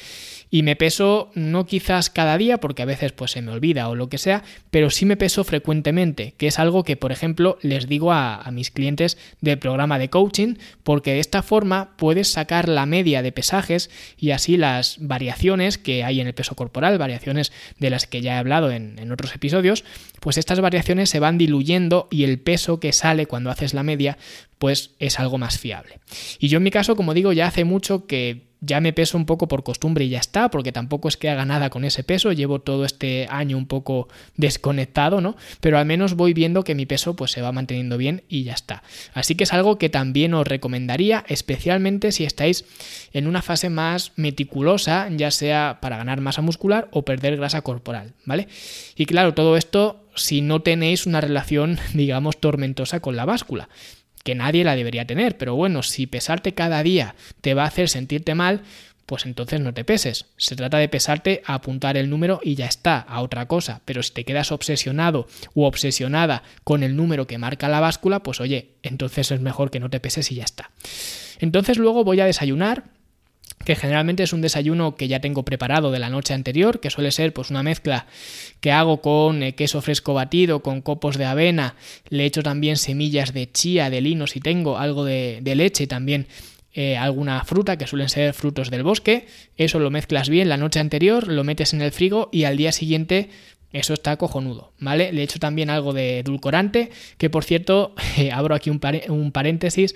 y 0.50 0.62
me 0.62 0.76
peso 0.76 1.30
no 1.34 1.66
quizás 1.66 2.10
cada 2.10 2.36
día, 2.38 2.58
porque 2.58 2.82
a 2.82 2.86
veces 2.86 3.12
pues 3.12 3.30
se 3.30 3.42
me 3.42 3.52
olvida 3.52 3.88
o 3.88 3.94
lo 3.94 4.08
que 4.08 4.18
sea, 4.18 4.42
pero 4.70 4.90
sí 4.90 5.06
me 5.06 5.16
peso 5.16 5.44
frecuentemente, 5.44 6.34
que 6.36 6.46
es 6.46 6.58
algo 6.58 6.84
que 6.84 6.96
por 6.96 7.12
ejemplo 7.12 7.58
les 7.62 7.88
digo 7.88 8.12
a, 8.12 8.42
mis 8.52 8.70
clientes 8.70 9.16
del 9.40 9.58
programa 9.58 9.98
de 9.98 10.10
coaching, 10.10 10.56
porque 10.82 11.12
de 11.12 11.20
esta 11.20 11.42
forma 11.42 11.96
puedes 11.96 12.28
sacar 12.28 12.68
la 12.68 12.84
media 12.84 13.22
de 13.22 13.32
pesajes 13.32 13.90
y 14.18 14.32
así 14.32 14.58
las 14.58 14.96
variaciones 15.00 15.78
que 15.78 16.04
hay 16.04 16.20
en 16.20 16.26
el 16.26 16.34
peso 16.34 16.54
corporal, 16.54 16.98
variaciones 16.98 17.50
de 17.78 17.88
las 17.88 18.06
que 18.06 18.20
ya 18.20 18.34
he 18.34 18.38
hablado 18.38 18.70
en 18.70 19.10
otros 19.10 19.34
episodios, 19.34 19.84
pues 20.22 20.38
estas 20.38 20.60
variaciones 20.60 21.10
se 21.10 21.18
van 21.18 21.36
diluyendo 21.36 22.06
y 22.08 22.22
el 22.22 22.38
peso 22.38 22.78
que 22.78 22.92
sale 22.92 23.26
cuando 23.26 23.50
haces 23.50 23.74
la 23.74 23.82
media, 23.82 24.18
pues 24.58 24.94
es 25.00 25.18
algo 25.18 25.36
más 25.36 25.58
fiable. 25.58 25.98
Y 26.38 26.46
yo 26.46 26.58
en 26.58 26.62
mi 26.62 26.70
caso, 26.70 26.94
como 26.94 27.12
digo, 27.12 27.32
ya 27.32 27.48
hace 27.48 27.64
mucho 27.64 28.06
que 28.06 28.51
ya 28.62 28.80
me 28.80 28.92
peso 28.92 29.18
un 29.18 29.26
poco 29.26 29.48
por 29.48 29.64
costumbre 29.64 30.04
y 30.04 30.08
ya 30.08 30.20
está, 30.20 30.48
porque 30.48 30.70
tampoco 30.70 31.08
es 31.08 31.16
que 31.16 31.28
haga 31.28 31.44
nada 31.44 31.68
con 31.68 31.84
ese 31.84 32.04
peso, 32.04 32.32
llevo 32.32 32.60
todo 32.60 32.84
este 32.84 33.26
año 33.28 33.58
un 33.58 33.66
poco 33.66 34.08
desconectado, 34.36 35.20
¿no? 35.20 35.36
Pero 35.60 35.78
al 35.78 35.84
menos 35.84 36.14
voy 36.14 36.32
viendo 36.32 36.62
que 36.62 36.76
mi 36.76 36.86
peso 36.86 37.14
pues 37.16 37.32
se 37.32 37.42
va 37.42 37.50
manteniendo 37.50 37.98
bien 37.98 38.22
y 38.28 38.44
ya 38.44 38.52
está. 38.52 38.84
Así 39.14 39.34
que 39.34 39.44
es 39.44 39.52
algo 39.52 39.78
que 39.78 39.88
también 39.88 40.32
os 40.32 40.46
recomendaría, 40.46 41.24
especialmente 41.26 42.12
si 42.12 42.24
estáis 42.24 42.64
en 43.12 43.26
una 43.26 43.42
fase 43.42 43.68
más 43.68 44.12
meticulosa, 44.14 45.08
ya 45.10 45.32
sea 45.32 45.78
para 45.82 45.96
ganar 45.96 46.20
masa 46.20 46.40
muscular 46.40 46.88
o 46.92 47.02
perder 47.02 47.36
grasa 47.36 47.62
corporal, 47.62 48.14
¿vale? 48.24 48.46
Y 48.96 49.06
claro, 49.06 49.34
todo 49.34 49.56
esto 49.56 50.06
si 50.14 50.40
no 50.40 50.62
tenéis 50.62 51.06
una 51.06 51.20
relación, 51.20 51.80
digamos, 51.94 52.38
tormentosa 52.38 53.00
con 53.00 53.16
la 53.16 53.24
báscula 53.24 53.68
que 54.22 54.34
nadie 54.34 54.64
la 54.64 54.76
debería 54.76 55.06
tener, 55.06 55.36
pero 55.36 55.54
bueno, 55.54 55.82
si 55.82 56.06
pesarte 56.06 56.54
cada 56.54 56.82
día 56.82 57.14
te 57.40 57.54
va 57.54 57.64
a 57.64 57.68
hacer 57.68 57.88
sentirte 57.88 58.34
mal, 58.34 58.62
pues 59.06 59.26
entonces 59.26 59.60
no 59.60 59.74
te 59.74 59.84
peses. 59.84 60.26
Se 60.36 60.56
trata 60.56 60.78
de 60.78 60.88
pesarte, 60.88 61.42
a 61.44 61.54
apuntar 61.54 61.96
el 61.96 62.08
número 62.08 62.40
y 62.42 62.54
ya 62.54 62.66
está, 62.66 62.98
a 62.98 63.20
otra 63.20 63.46
cosa. 63.46 63.82
Pero 63.84 64.02
si 64.02 64.12
te 64.12 64.24
quedas 64.24 64.52
obsesionado 64.52 65.26
u 65.54 65.64
obsesionada 65.64 66.42
con 66.64 66.82
el 66.82 66.96
número 66.96 67.26
que 67.26 67.38
marca 67.38 67.68
la 67.68 67.80
báscula, 67.80 68.22
pues 68.22 68.40
oye, 68.40 68.70
entonces 68.82 69.30
es 69.30 69.40
mejor 69.40 69.70
que 69.70 69.80
no 69.80 69.90
te 69.90 70.00
peses 70.00 70.30
y 70.32 70.36
ya 70.36 70.44
está. 70.44 70.70
Entonces 71.40 71.78
luego 71.78 72.04
voy 72.04 72.20
a 72.20 72.26
desayunar, 72.26 72.84
que 73.64 73.76
generalmente 73.76 74.22
es 74.22 74.32
un 74.32 74.40
desayuno 74.40 74.96
que 74.96 75.08
ya 75.08 75.20
tengo 75.20 75.44
preparado 75.44 75.90
de 75.90 75.98
la 75.98 76.10
noche 76.10 76.34
anterior, 76.34 76.80
que 76.80 76.90
suele 76.90 77.10
ser 77.10 77.32
pues 77.32 77.50
una 77.50 77.62
mezcla 77.62 78.06
que 78.60 78.72
hago 78.72 79.00
con 79.00 79.42
eh, 79.42 79.54
queso 79.54 79.80
fresco 79.82 80.14
batido, 80.14 80.62
con 80.62 80.80
copos 80.80 81.16
de 81.16 81.24
avena, 81.24 81.74
le 82.08 82.24
echo 82.24 82.42
también 82.42 82.76
semillas 82.76 83.32
de 83.32 83.50
chía, 83.50 83.90
de 83.90 84.00
lino 84.00 84.26
si 84.26 84.40
tengo, 84.40 84.78
algo 84.78 85.04
de, 85.04 85.40
leche 85.44 85.84
y 85.84 85.86
también 85.86 86.26
eh, 86.74 86.96
alguna 86.96 87.44
fruta, 87.44 87.76
que 87.76 87.86
suelen 87.86 88.08
ser 88.08 88.32
frutos 88.32 88.70
del 88.70 88.82
bosque, 88.82 89.26
eso 89.56 89.78
lo 89.78 89.90
mezclas 89.90 90.28
bien 90.28 90.48
la 90.48 90.56
noche 90.56 90.80
anterior, 90.80 91.28
lo 91.28 91.44
metes 91.44 91.74
en 91.74 91.82
el 91.82 91.92
frigo 91.92 92.30
y 92.32 92.44
al 92.44 92.56
día 92.56 92.72
siguiente 92.72 93.28
eso 93.72 93.94
está 93.94 94.16
cojonudo, 94.16 94.72
¿vale? 94.78 95.12
Le 95.12 95.22
echo 95.22 95.38
también 95.38 95.70
algo 95.70 95.92
de 95.92 96.20
edulcorante, 96.20 96.90
que 97.18 97.30
por 97.30 97.44
cierto, 97.44 97.94
abro 98.32 98.54
aquí 98.54 98.70
un, 98.70 98.80
un 99.08 99.32
paréntesis, 99.32 99.94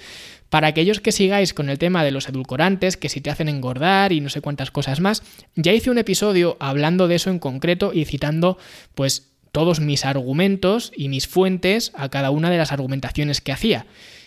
para 0.48 0.68
aquellos 0.68 1.00
que 1.00 1.12
sigáis 1.12 1.52
con 1.52 1.68
el 1.68 1.78
tema 1.78 2.04
de 2.04 2.12
los 2.12 2.28
edulcorantes, 2.28 2.96
que 2.96 3.08
si 3.08 3.20
te 3.20 3.30
hacen 3.30 3.48
engordar 3.48 4.12
y 4.12 4.20
no 4.20 4.28
sé 4.28 4.40
cuántas 4.40 4.70
cosas 4.70 5.00
más, 5.00 5.22
ya 5.56 5.72
hice 5.72 5.90
un 5.90 5.98
episodio 5.98 6.56
hablando 6.60 7.08
de 7.08 7.16
eso 7.16 7.30
en 7.30 7.38
concreto 7.38 7.92
y 7.92 8.04
citando 8.04 8.56
pues 8.94 9.32
todos 9.52 9.80
mis 9.80 10.04
argumentos 10.04 10.92
y 10.96 11.08
mis 11.08 11.26
fuentes 11.26 11.90
a 11.94 12.08
cada 12.08 12.30
una 12.30 12.50
de 12.50 12.58
las 12.58 12.72
argumentaciones 12.72 13.40
que 13.40 13.52
hacía. 13.52 13.86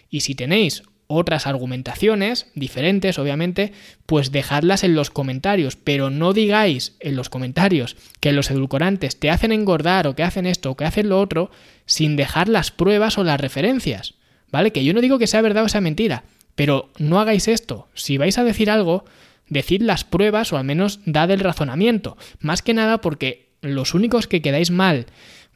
Y 0.09 0.21
si 0.21 0.35
tenéis 0.35 0.83
otras 1.11 1.47
argumentaciones 1.47 2.47
diferentes, 2.55 3.19
obviamente, 3.19 3.73
pues 4.05 4.31
dejadlas 4.31 4.85
en 4.85 4.95
los 4.95 5.09
comentarios, 5.09 5.75
pero 5.75 6.09
no 6.09 6.31
digáis 6.31 6.95
en 7.01 7.17
los 7.17 7.29
comentarios 7.29 7.97
que 8.21 8.31
los 8.31 8.49
edulcorantes 8.51 9.19
te 9.19 9.29
hacen 9.29 9.51
engordar 9.51 10.07
o 10.07 10.15
que 10.15 10.23
hacen 10.23 10.45
esto 10.45 10.71
o 10.71 10.77
que 10.77 10.85
hacen 10.85 11.09
lo 11.09 11.19
otro 11.19 11.51
sin 11.85 12.15
dejar 12.15 12.47
las 12.47 12.71
pruebas 12.71 13.17
o 13.17 13.23
las 13.23 13.41
referencias. 13.41 14.13
¿vale? 14.51 14.71
Que 14.71 14.83
yo 14.83 14.93
no 14.93 15.01
digo 15.01 15.19
que 15.19 15.27
sea 15.27 15.41
verdad 15.41 15.63
o 15.63 15.69
sea 15.69 15.81
mentira, 15.81 16.23
pero 16.55 16.89
no 16.97 17.19
hagáis 17.19 17.47
esto. 17.47 17.87
Si 17.93 18.17
vais 18.17 18.37
a 18.37 18.43
decir 18.43 18.69
algo, 18.69 19.05
decid 19.47 19.81
las 19.81 20.03
pruebas 20.03 20.51
o 20.53 20.57
al 20.57 20.63
menos 20.63 20.99
dad 21.05 21.31
el 21.31 21.39
razonamiento. 21.39 22.17
Más 22.39 22.61
que 22.61 22.73
nada 22.73 23.01
porque 23.01 23.49
los 23.61 23.93
únicos 23.93 24.27
que 24.27 24.41
quedáis 24.41 24.71
mal 24.71 25.07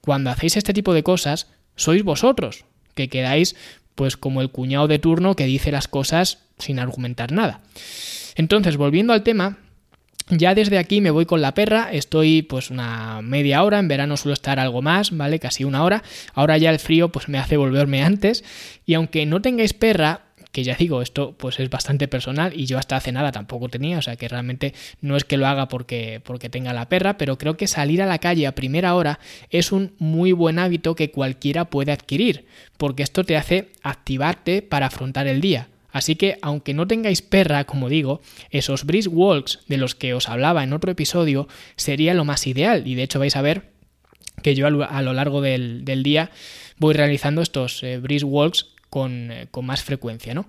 cuando 0.02 0.30
hacéis 0.30 0.58
este 0.58 0.74
tipo 0.74 0.94
de 0.94 1.04
cosas 1.04 1.48
sois 1.76 2.04
vosotros, 2.04 2.66
que 2.94 3.10
quedáis 3.10 3.56
pues 3.96 4.18
como 4.18 4.42
el 4.42 4.52
cuñado 4.52 4.88
de 4.88 5.00
turno 5.00 5.36
que 5.36 5.46
dice 5.46 5.72
las 5.72 5.88
cosas 5.88 6.40
sin 6.58 6.80
argumentar 6.80 7.32
nada. 7.32 7.62
Entonces, 8.36 8.78
volviendo 8.78 9.14
al 9.14 9.24
tema, 9.24 9.58
ya 10.30 10.56
desde 10.56 10.78
aquí 10.78 11.02
me 11.02 11.12
voy 11.12 11.26
con 11.26 11.42
la 11.42 11.54
perra, 11.54 11.90
estoy 11.92 12.44
pues 12.44 12.70
una 12.70 13.22
media 13.22 13.64
hora, 13.64 13.80
en 13.80 13.88
verano 13.88 14.18
suelo 14.18 14.34
estar 14.34 14.60
algo 14.60 14.82
más, 14.82 15.16
¿vale? 15.16 15.40
Casi 15.40 15.64
una 15.64 15.84
hora. 15.84 16.04
Ahora 16.34 16.58
ya 16.58 16.70
el 16.70 16.80
frío 16.80 17.12
pues 17.12 17.28
me 17.28 17.38
hace 17.38 17.58
volverme 17.58 18.04
antes 18.04 18.44
y 18.86 18.94
aunque 18.94 19.26
no 19.26 19.42
tengáis 19.42 19.74
perra, 19.74 20.22
que 20.54 20.64
ya 20.64 20.76
digo, 20.76 21.02
esto 21.02 21.36
pues 21.36 21.60
es 21.60 21.70
bastante 21.72 22.08
personal 22.08 22.54
y 22.56 22.68
yo 22.68 22.78
hasta 22.78 22.96
hace 22.96 23.12
nada 23.12 23.32
tampoco 23.32 23.70
tenía, 23.70 23.98
o 23.98 24.02
sea 24.04 24.16
que 24.16 24.28
realmente 24.28 24.76
no 25.02 25.18
es 25.18 25.24
que 25.24 25.36
lo 25.36 25.48
haga 25.48 25.68
porque, 25.68 26.22
porque 26.24 26.48
tenga 26.48 26.74
la 26.74 26.88
perra, 26.88 27.18
pero 27.18 27.40
creo 27.40 27.58
que 27.58 27.66
salir 27.66 28.04
a 28.04 28.06
la 28.06 28.20
calle 28.20 28.46
a 28.46 28.54
primera 28.54 28.94
hora 28.94 29.20
es 29.50 29.72
un 29.72 29.96
muy 29.98 30.32
buen 30.32 30.60
hábito 30.60 30.96
que 30.96 31.10
cualquiera 31.10 31.66
puede 31.66 31.92
adquirir, 31.92 32.46
porque 32.78 33.02
esto 33.02 33.24
te 33.24 33.36
hace 33.36 33.72
activarte 33.82 34.62
para 34.62 34.86
afrontar 34.86 35.26
el 35.26 35.42
día. 35.42 35.70
Así 35.92 36.16
que, 36.16 36.38
aunque 36.44 36.76
no 36.76 36.88
tengáis 36.88 37.24
perra, 37.24 37.66
como 37.66 37.90
digo, 37.90 38.22
esos 38.52 38.86
brisk 38.86 39.12
walks 39.12 39.60
de 39.68 39.78
los 39.78 39.96
que 39.96 40.14
os 40.14 40.30
hablaba 40.30 40.64
en 40.64 40.74
otro 40.74 40.92
episodio 40.92 41.48
sería 41.76 42.14
lo 42.14 42.26
más 42.26 42.46
ideal. 42.48 42.88
Y 42.88 42.96
de 42.96 43.04
hecho 43.04 43.20
vais 43.20 43.36
a 43.36 43.44
ver 43.44 43.72
que 44.42 44.56
yo 44.56 44.66
a 44.66 45.02
lo 45.02 45.14
largo 45.14 45.42
del, 45.42 45.84
día 46.04 46.32
voy 46.78 46.94
realizando 46.96 47.42
estos 47.42 47.84
eh, 47.84 48.00
brisk 48.00 48.26
walks 48.28 48.73
eh, 48.96 49.48
con, 49.50 49.66
más 49.66 49.84
frecuencia, 49.84 50.34
¿no? 50.34 50.46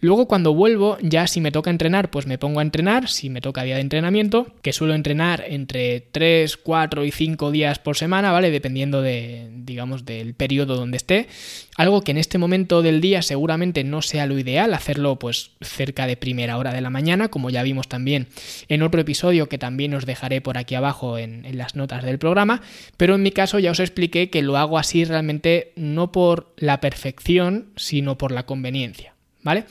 Luego 0.00 0.26
cuando 0.26 0.54
vuelvo, 0.54 0.98
ya 1.00 1.26
si 1.26 1.40
me 1.40 1.52
toca 1.52 1.70
entrenar, 1.70 2.10
pues 2.10 2.26
me 2.26 2.38
pongo 2.38 2.60
a 2.60 2.62
entrenar, 2.62 3.08
si 3.08 3.30
me 3.30 3.40
toca 3.40 3.62
día 3.62 3.76
de 3.76 3.82
entrenamiento, 3.82 4.48
que 4.62 4.72
suelo 4.72 4.94
entrenar 4.94 5.44
entre 5.46 6.00
3, 6.00 6.56
4 6.56 7.04
y 7.04 7.10
5 7.10 7.50
días 7.50 7.78
por 7.78 7.96
semana, 7.96 8.32
¿vale? 8.32 8.50
Dependiendo 8.50 9.02
de, 9.02 9.48
digamos, 9.54 10.04
del 10.04 10.34
periodo 10.34 10.76
donde 10.76 10.96
esté. 10.96 11.28
Algo 11.76 12.02
que 12.02 12.12
en 12.12 12.18
este 12.18 12.38
momento 12.38 12.82
del 12.82 13.00
día 13.00 13.22
seguramente 13.22 13.84
no 13.84 14.02
sea 14.02 14.26
lo 14.26 14.38
ideal, 14.38 14.74
hacerlo 14.74 15.18
pues 15.18 15.52
cerca 15.60 16.06
de 16.06 16.16
primera 16.16 16.56
hora 16.56 16.72
de 16.72 16.80
la 16.80 16.90
mañana, 16.90 17.28
como 17.28 17.50
ya 17.50 17.62
vimos 17.62 17.88
también 17.88 18.28
en 18.68 18.82
otro 18.82 19.00
episodio 19.00 19.48
que 19.48 19.58
también 19.58 19.94
os 19.94 20.06
dejaré 20.06 20.40
por 20.40 20.56
aquí 20.56 20.74
abajo 20.76 21.18
en, 21.18 21.44
en 21.44 21.58
las 21.58 21.74
notas 21.74 22.04
del 22.04 22.18
programa, 22.18 22.62
pero 22.96 23.16
en 23.16 23.22
mi 23.22 23.32
caso 23.32 23.58
ya 23.58 23.72
os 23.72 23.80
expliqué 23.80 24.30
que 24.30 24.42
lo 24.42 24.56
hago 24.56 24.78
así 24.78 25.04
realmente 25.04 25.72
no 25.76 26.12
por 26.12 26.52
la 26.56 26.80
perfección, 26.80 27.66
sino 27.84 28.18
por 28.18 28.32
la 28.32 28.46
conveniencia. 28.46 29.14
¿Vale? 29.42 29.66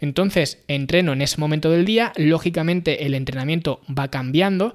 Entonces, 0.00 0.64
entreno 0.68 1.12
en 1.12 1.20
ese 1.20 1.38
momento 1.38 1.70
del 1.70 1.84
día, 1.84 2.14
lógicamente 2.16 3.04
el 3.04 3.12
entrenamiento 3.12 3.82
va 3.86 4.08
cambiando, 4.08 4.74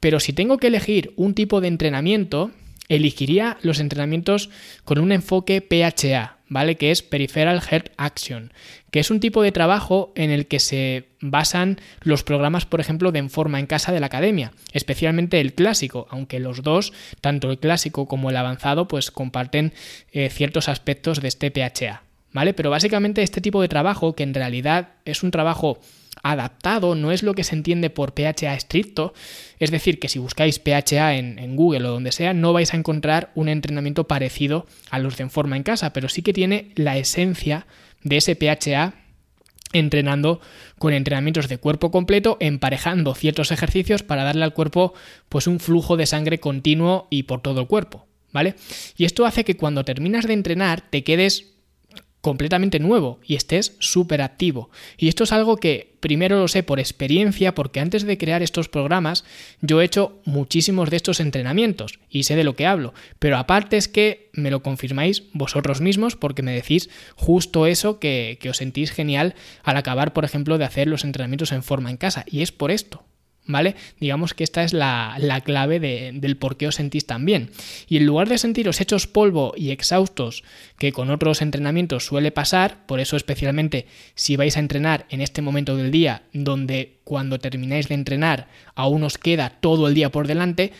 pero 0.00 0.18
si 0.18 0.32
tengo 0.32 0.58
que 0.58 0.66
elegir 0.66 1.12
un 1.14 1.34
tipo 1.34 1.60
de 1.60 1.68
entrenamiento, 1.68 2.50
elegiría 2.88 3.58
los 3.62 3.78
entrenamientos 3.78 4.50
con 4.84 4.98
un 4.98 5.12
enfoque 5.12 5.60
PHA, 5.60 6.38
¿vale? 6.48 6.76
Que 6.76 6.90
es 6.90 7.02
Peripheral 7.02 7.60
Heart 7.60 7.90
Action, 7.96 8.52
que 8.90 9.00
es 9.00 9.10
un 9.10 9.20
tipo 9.20 9.42
de 9.42 9.52
trabajo 9.52 10.12
en 10.16 10.30
el 10.30 10.46
que 10.46 10.58
se 10.58 11.08
basan 11.20 11.78
los 12.02 12.24
programas, 12.24 12.66
por 12.66 12.80
ejemplo, 12.80 13.12
de 13.12 13.20
En 13.20 13.30
Forma 13.30 13.60
en 13.60 13.66
Casa 13.66 13.92
de 13.92 14.00
la 14.00 14.06
Academia, 14.06 14.52
especialmente 14.72 15.40
el 15.40 15.54
clásico, 15.54 16.06
aunque 16.10 16.40
los 16.40 16.62
dos, 16.62 16.92
tanto 17.20 17.50
el 17.50 17.58
clásico 17.58 18.06
como 18.06 18.30
el 18.30 18.36
avanzado, 18.36 18.88
pues 18.88 19.10
comparten 19.10 19.72
eh, 20.12 20.28
ciertos 20.28 20.68
aspectos 20.68 21.22
de 21.22 21.28
este 21.28 21.50
PHA. 21.50 22.02
¿Vale? 22.32 22.54
Pero 22.54 22.70
básicamente 22.70 23.22
este 23.22 23.40
tipo 23.40 23.60
de 23.62 23.68
trabajo, 23.68 24.14
que 24.14 24.22
en 24.22 24.34
realidad 24.34 24.90
es 25.04 25.22
un 25.22 25.30
trabajo 25.30 25.78
adaptado, 26.22 26.94
no 26.94 27.10
es 27.10 27.22
lo 27.22 27.34
que 27.34 27.44
se 27.44 27.54
entiende 27.54 27.90
por 27.90 28.12
PHA 28.12 28.54
estricto, 28.54 29.12
es 29.58 29.70
decir, 29.70 29.98
que 29.98 30.08
si 30.08 30.18
buscáis 30.18 30.58
PHA 30.58 31.14
en, 31.14 31.56
Google 31.56 31.88
o 31.88 31.92
donde 31.92 32.12
sea, 32.12 32.32
no 32.32 32.52
vais 32.52 32.72
a 32.72 32.76
encontrar 32.76 33.32
un 33.34 33.48
entrenamiento 33.48 34.06
parecido 34.06 34.66
a 34.90 34.98
los 34.98 35.16
de 35.16 35.24
en 35.24 35.30
forma 35.30 35.56
en 35.56 35.62
casa, 35.62 35.92
pero 35.92 36.08
sí 36.08 36.22
que 36.22 36.32
tiene 36.32 36.70
la 36.76 36.96
esencia 36.96 37.66
de 38.02 38.18
ese 38.18 38.36
PHA 38.36 38.94
entrenando 39.72 40.40
con 40.78 40.92
entrenamientos 40.92 41.48
de 41.48 41.58
cuerpo 41.58 41.90
completo, 41.90 42.36
emparejando 42.40 43.14
ciertos 43.14 43.50
ejercicios 43.52 44.02
para 44.02 44.24
darle 44.24 44.44
al 44.44 44.52
cuerpo 44.52 44.92
pues 45.28 45.46
un 45.46 45.60
flujo 45.60 45.96
de 45.96 46.06
sangre 46.06 46.38
continuo 46.40 47.06
y 47.10 47.22
por 47.22 47.40
todo 47.40 47.60
el 47.60 47.66
cuerpo, 47.66 48.06
¿vale? 48.32 48.54
Y 48.96 49.06
esto 49.06 49.24
hace 49.24 49.44
que 49.44 49.56
cuando 49.56 49.84
terminas 49.84 50.26
de 50.26 50.34
entrenar 50.34 50.82
te 50.90 51.04
quedes 51.04 51.51
completamente 52.22 52.78
nuevo 52.78 53.18
y 53.26 53.34
estés 53.34 53.76
súper 53.80 54.22
activo. 54.22 54.70
Y 54.96 55.08
esto 55.08 55.24
es 55.24 55.32
algo 55.32 55.56
que 55.56 55.92
primero 56.00 56.38
lo 56.38 56.48
sé 56.48 56.62
por 56.62 56.78
experiencia, 56.78 57.54
porque 57.54 57.80
antes 57.80 58.04
de 58.04 58.16
crear 58.16 58.42
estos 58.42 58.68
programas 58.68 59.24
yo 59.60 59.80
he 59.80 59.84
hecho 59.84 60.20
muchísimos 60.24 60.88
de 60.88 60.96
estos 60.96 61.20
entrenamientos 61.20 61.98
y 62.08 62.22
sé 62.22 62.36
de 62.36 62.44
lo 62.44 62.54
que 62.54 62.66
hablo. 62.66 62.94
Pero 63.18 63.36
aparte 63.36 63.76
es 63.76 63.88
que 63.88 64.30
me 64.32 64.52
lo 64.52 64.62
confirmáis 64.62 65.24
vosotros 65.32 65.80
mismos 65.80 66.14
porque 66.16 66.42
me 66.42 66.54
decís 66.54 66.88
justo 67.16 67.66
eso 67.66 67.98
que, 67.98 68.38
que 68.40 68.50
os 68.50 68.56
sentís 68.56 68.92
genial 68.92 69.34
al 69.64 69.76
acabar, 69.76 70.12
por 70.12 70.24
ejemplo, 70.24 70.58
de 70.58 70.64
hacer 70.64 70.86
los 70.86 71.04
entrenamientos 71.04 71.50
en 71.50 71.64
forma 71.64 71.90
en 71.90 71.96
casa. 71.96 72.24
Y 72.28 72.42
es 72.42 72.52
por 72.52 72.70
esto, 72.70 73.04
¿vale? 73.46 73.74
Digamos 73.98 74.34
que 74.34 74.44
esta 74.44 74.62
es 74.62 74.72
la, 74.72 75.42
clave 75.44 75.80
del 75.80 76.36
por 76.36 76.56
qué 76.56 76.68
os 76.68 76.76
sentís 76.76 77.06
tan 77.06 77.24
bien. 77.24 77.50
Y 77.88 77.96
en 77.96 78.06
lugar 78.06 78.28
de 78.28 78.38
sentiros 78.38 78.80
hechos 78.80 79.06
polvo 79.06 79.54
y 79.56 79.70
exhaustos, 79.70 80.44
que 80.78 80.92
con 80.92 81.10
otros 81.10 81.42
entrenamientos 81.42 82.06
suele 82.06 82.30
pasar, 82.30 82.86
por 82.86 83.00
eso 83.00 83.16
especialmente 83.16 83.86
si 84.14 84.36
vais 84.36 84.56
a 84.56 84.60
entrenar 84.60 85.06
en 85.10 85.20
este 85.20 85.42
momento 85.42 85.76
del 85.76 85.90
día, 85.90 86.22
donde 86.32 87.00
cuando 87.04 87.38
termináis 87.38 87.88
de 87.88 87.94
entrenar 87.94 88.48
aún 88.74 89.02
os 89.02 89.18
queda 89.18 89.50
todo 89.60 89.88
el 89.88 89.94
día 89.94 90.10
por 90.10 90.26
delante, 90.26 90.72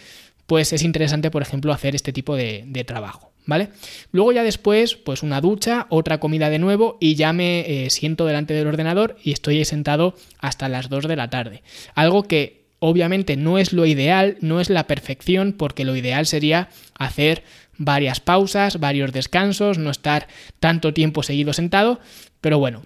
pues 0.46 0.72
es 0.72 0.82
interesante, 0.82 1.30
por 1.30 1.42
ejemplo, 1.42 1.72
hacer 1.72 1.94
este 1.94 2.12
tipo 2.12 2.36
de, 2.36 2.64
de 2.66 2.84
trabajo, 2.84 3.31
¿vale? 3.46 3.70
Luego 4.10 4.32
ya 4.32 4.42
después, 4.42 4.96
pues 4.96 5.22
una 5.22 5.40
ducha, 5.40 5.86
otra 5.90 6.18
comida 6.18 6.50
de 6.50 6.58
nuevo 6.58 6.96
y 7.00 7.14
ya 7.14 7.32
me 7.32 7.60
eh, 7.60 7.90
siento 7.90 8.26
delante 8.26 8.54
del 8.54 8.66
ordenador 8.66 9.16
y 9.22 9.32
estoy 9.32 9.64
sentado 9.64 10.14
hasta 10.38 10.68
las 10.68 10.88
2 10.88 11.08
de 11.08 11.16
la 11.16 11.30
tarde. 11.30 11.62
Algo 11.94 12.24
que 12.24 12.62
obviamente 12.78 13.36
no 13.36 13.58
es 13.58 13.72
lo 13.72 13.86
ideal, 13.86 14.36
no 14.40 14.60
es 14.60 14.68
la 14.68 14.86
perfección, 14.86 15.52
porque 15.52 15.84
lo 15.84 15.94
ideal 15.94 16.26
sería 16.26 16.68
hacer 16.98 17.44
varias 17.78 18.20
pausas, 18.20 18.80
varios 18.80 19.12
descansos, 19.12 19.78
no 19.78 19.90
estar 19.90 20.26
tanto 20.58 20.92
tiempo 20.92 21.22
seguido 21.22 21.52
sentado, 21.52 22.00
pero 22.40 22.58
bueno, 22.58 22.82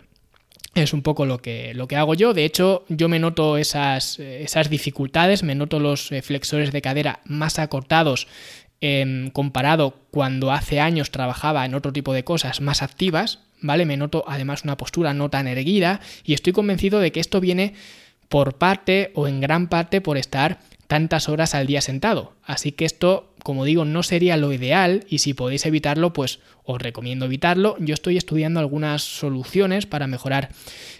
es 0.74 0.92
un 0.92 1.00
poco 1.00 1.24
lo 1.24 1.38
que, 1.38 1.72
lo 1.74 1.88
que 1.88 1.96
hago 1.96 2.14
yo. 2.14 2.34
De 2.34 2.44
hecho, 2.44 2.84
yo 2.88 3.08
me 3.08 3.18
noto 3.18 3.56
esas, 3.56 4.18
esas 4.18 4.68
dificultades, 4.68 5.42
me 5.42 5.54
noto 5.54 5.80
los 5.80 6.12
eh, 6.12 6.20
flexores 6.20 6.72
de 6.72 6.82
cadera 6.82 7.20
más 7.24 7.58
acortados 7.58 8.28
Em, 8.82 9.30
comparado 9.30 9.96
cuando 10.10 10.52
hace 10.52 10.80
años 10.80 11.10
trabajaba 11.10 11.64
en 11.64 11.74
otro 11.74 11.94
tipo 11.94 12.12
de 12.12 12.24
cosas 12.24 12.60
más 12.60 12.82
activas, 12.82 13.40
¿vale? 13.62 13.86
Me 13.86 13.96
noto 13.96 14.24
además 14.28 14.64
una 14.64 14.76
postura 14.76 15.14
no 15.14 15.30
tan 15.30 15.48
erguida 15.48 16.00
y 16.24 16.34
estoy 16.34 16.52
convencido 16.52 17.00
de 17.00 17.10
que 17.10 17.20
esto 17.20 17.40
viene 17.40 17.72
por 18.28 18.58
parte 18.58 19.12
o 19.14 19.28
en 19.28 19.40
gran 19.40 19.68
parte 19.68 20.02
por 20.02 20.18
estar 20.18 20.58
tantas 20.88 21.30
horas 21.30 21.54
al 21.54 21.66
día 21.66 21.80
sentado. 21.80 22.34
Así 22.44 22.70
que 22.70 22.84
esto, 22.84 23.32
como 23.42 23.64
digo, 23.64 23.86
no 23.86 24.02
sería 24.02 24.36
lo 24.36 24.52
ideal 24.52 25.04
y 25.08 25.18
si 25.18 25.32
podéis 25.32 25.64
evitarlo, 25.64 26.12
pues 26.12 26.40
os 26.62 26.80
recomiendo 26.80 27.24
evitarlo. 27.24 27.76
Yo 27.80 27.94
estoy 27.94 28.18
estudiando 28.18 28.60
algunas 28.60 29.02
soluciones 29.02 29.86
para 29.86 30.06
mejorar 30.06 30.50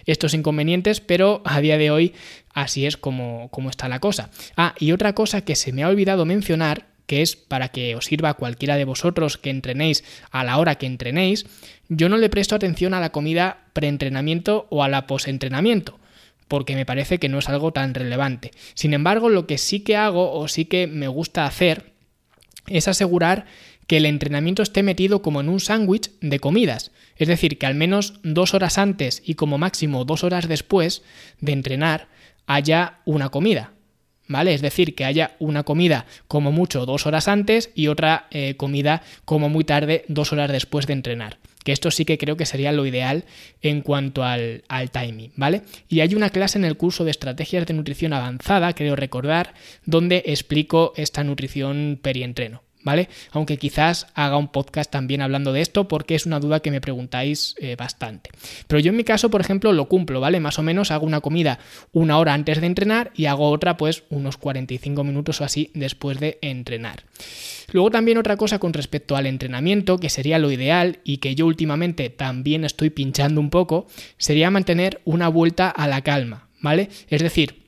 estos 0.05 0.33
inconvenientes, 0.33 0.99
pero 0.99 1.43
a 1.45 1.61
día 1.61 1.77
de 1.77 1.91
hoy 1.91 2.13
así 2.53 2.87
es 2.87 2.97
como, 2.97 3.49
como 3.51 3.69
está 3.69 3.87
la 3.87 3.99
cosa. 3.99 4.31
Ah, 4.55 4.73
y 4.79 4.93
otra 4.93 5.13
cosa 5.13 5.41
que 5.41 5.55
se 5.55 5.71
me 5.71 5.83
ha 5.83 5.89
olvidado 5.89 6.25
mencionar 6.25 6.96
que 7.07 7.23
es 7.23 7.35
para 7.35 7.69
que 7.69 7.95
os 7.95 8.05
sirva 8.05 8.35
cualquiera 8.35 8.75
de 8.75 8.85
vosotros 8.85 9.37
que 9.37 9.49
entrenéis 9.49 10.03
a 10.29 10.43
la 10.43 10.57
hora 10.57 10.75
que 10.75 10.85
entrenéis, 10.85 11.45
yo 11.89 12.09
no 12.09 12.17
le 12.17 12.29
presto 12.29 12.53
atención 12.53 12.93
a 12.93 12.99
la 12.99 13.11
comida 13.11 13.65
preentrenamiento 13.73 14.67
o 14.69 14.83
a 14.83 14.89
la 14.89 15.07
posentrenamiento 15.07 15.99
porque 16.47 16.75
me 16.75 16.85
parece 16.85 17.19
que 17.19 17.29
no 17.29 17.39
es 17.39 17.49
algo 17.49 17.73
tan 17.73 17.93
relevante. 17.93 18.51
Sin 18.73 18.93
embargo, 18.93 19.29
lo 19.29 19.47
que 19.47 19.57
sí 19.57 19.81
que 19.81 19.97
hago 19.97 20.33
o 20.33 20.47
sí 20.47 20.65
que 20.65 20.87
me 20.87 21.07
gusta 21.07 21.45
hacer 21.45 21.91
es 22.67 22.87
asegurar 22.87 23.45
que 23.87 23.97
el 23.97 24.05
entrenamiento 24.05 24.61
esté 24.61 24.83
metido 24.83 25.21
como 25.21 25.39
en 25.41 25.49
un 25.49 25.59
sándwich 25.59 26.11
de 26.19 26.39
comidas. 26.39 26.91
Es 27.15 27.27
decir, 27.27 27.57
que 27.57 27.65
al 27.65 27.75
menos 27.75 28.19
dos 28.23 28.53
horas 28.53 28.77
antes 28.77 29.21
y 29.25 29.35
como 29.35 29.57
máximo 29.57 30.05
dos 30.05 30.23
horas 30.23 30.47
después 30.47 31.03
de 31.39 31.53
entrenar 31.53 32.07
haya 32.45 32.99
una 33.05 33.29
comida. 33.29 33.73
¿Vale? 34.27 34.53
Es 34.53 34.61
decir, 34.61 34.95
que 34.95 35.05
haya 35.05 35.35
una 35.39 35.63
comida 35.63 36.05
como 36.27 36.51
mucho 36.51 36.85
dos 36.85 37.05
horas 37.05 37.27
antes 37.27 37.71
y 37.75 37.87
otra 37.87 38.27
eh, 38.31 38.55
comida 38.55 39.01
como 39.25 39.49
muy 39.49 39.63
tarde 39.63 40.05
dos 40.07 40.33
horas 40.33 40.51
después 40.51 40.87
de 40.87 40.93
entrenar. 40.93 41.37
Que 41.63 41.73
esto 41.73 41.91
sí 41.91 42.05
que 42.05 42.17
creo 42.17 42.37
que 42.37 42.45
sería 42.45 42.71
lo 42.71 42.85
ideal 42.85 43.25
en 43.61 43.81
cuanto 43.81 44.23
al, 44.23 44.63
al 44.69 44.89
timing, 44.89 45.31
¿vale? 45.35 45.63
Y 45.89 45.99
hay 45.99 46.15
una 46.15 46.29
clase 46.29 46.57
en 46.57 46.65
el 46.65 46.77
curso 46.77 47.03
de 47.03 47.11
estrategias 47.11 47.65
de 47.65 47.73
nutrición 47.73 48.13
avanzada, 48.13 48.73
creo 48.73 48.95
recordar, 48.95 49.53
donde 49.85 50.23
explico 50.27 50.93
esta 50.95 51.25
nutrición 51.25 51.99
perientreno. 52.01 52.66
¿Vale? 52.83 53.09
Aunque 53.31 53.57
quizás 53.57 54.07
haga 54.13 54.37
un 54.37 54.47
podcast 54.49 54.91
también 54.91 55.21
hablando 55.21 55.53
de 55.53 55.61
esto 55.61 55.87
porque 55.87 56.15
es 56.15 56.25
una 56.25 56.39
duda 56.39 56.61
que 56.61 56.71
me 56.71 56.81
preguntáis 56.81 57.55
eh, 57.59 57.75
bastante. 57.75 58.29
Pero 58.67 58.79
yo 58.79 58.91
en 58.91 58.97
mi 58.97 59.03
caso, 59.03 59.29
por 59.29 59.41
ejemplo, 59.41 59.73
lo 59.73 59.87
cumplo, 59.87 60.19
¿vale? 60.19 60.39
Más 60.39 60.59
o 60.59 60.63
menos 60.63 60.91
hago 60.91 61.05
una 61.05 61.21
comida 61.21 61.59
una 61.91 62.17
hora 62.17 62.33
antes 62.33 62.61
de 62.61 62.67
entrenar 62.67 63.11
y 63.15 63.25
hago 63.25 63.49
otra 63.49 63.77
pues 63.77 64.03
unos 64.09 64.37
45 64.37 65.03
minutos 65.03 65.41
o 65.41 65.43
así 65.43 65.71
después 65.73 66.19
de 66.19 66.37
entrenar. 66.41 67.03
Luego 67.71 67.91
también 67.91 68.17
otra 68.17 68.37
cosa 68.37 68.59
con 68.59 68.73
respecto 68.73 69.15
al 69.15 69.25
entrenamiento, 69.25 69.97
que 69.97 70.09
sería 70.09 70.39
lo 70.39 70.51
ideal 70.51 70.99
y 71.03 71.17
que 71.17 71.35
yo 71.35 71.45
últimamente 71.45 72.09
también 72.09 72.63
estoy 72.63 72.89
pinchando 72.89 73.41
un 73.41 73.49
poco, 73.49 73.87
sería 74.17 74.51
mantener 74.51 75.01
una 75.03 75.27
vuelta 75.27 75.69
a 75.69 75.87
la 75.87 76.01
calma, 76.01 76.47
¿vale? 76.61 76.89
Es 77.09 77.21
decir, 77.21 77.66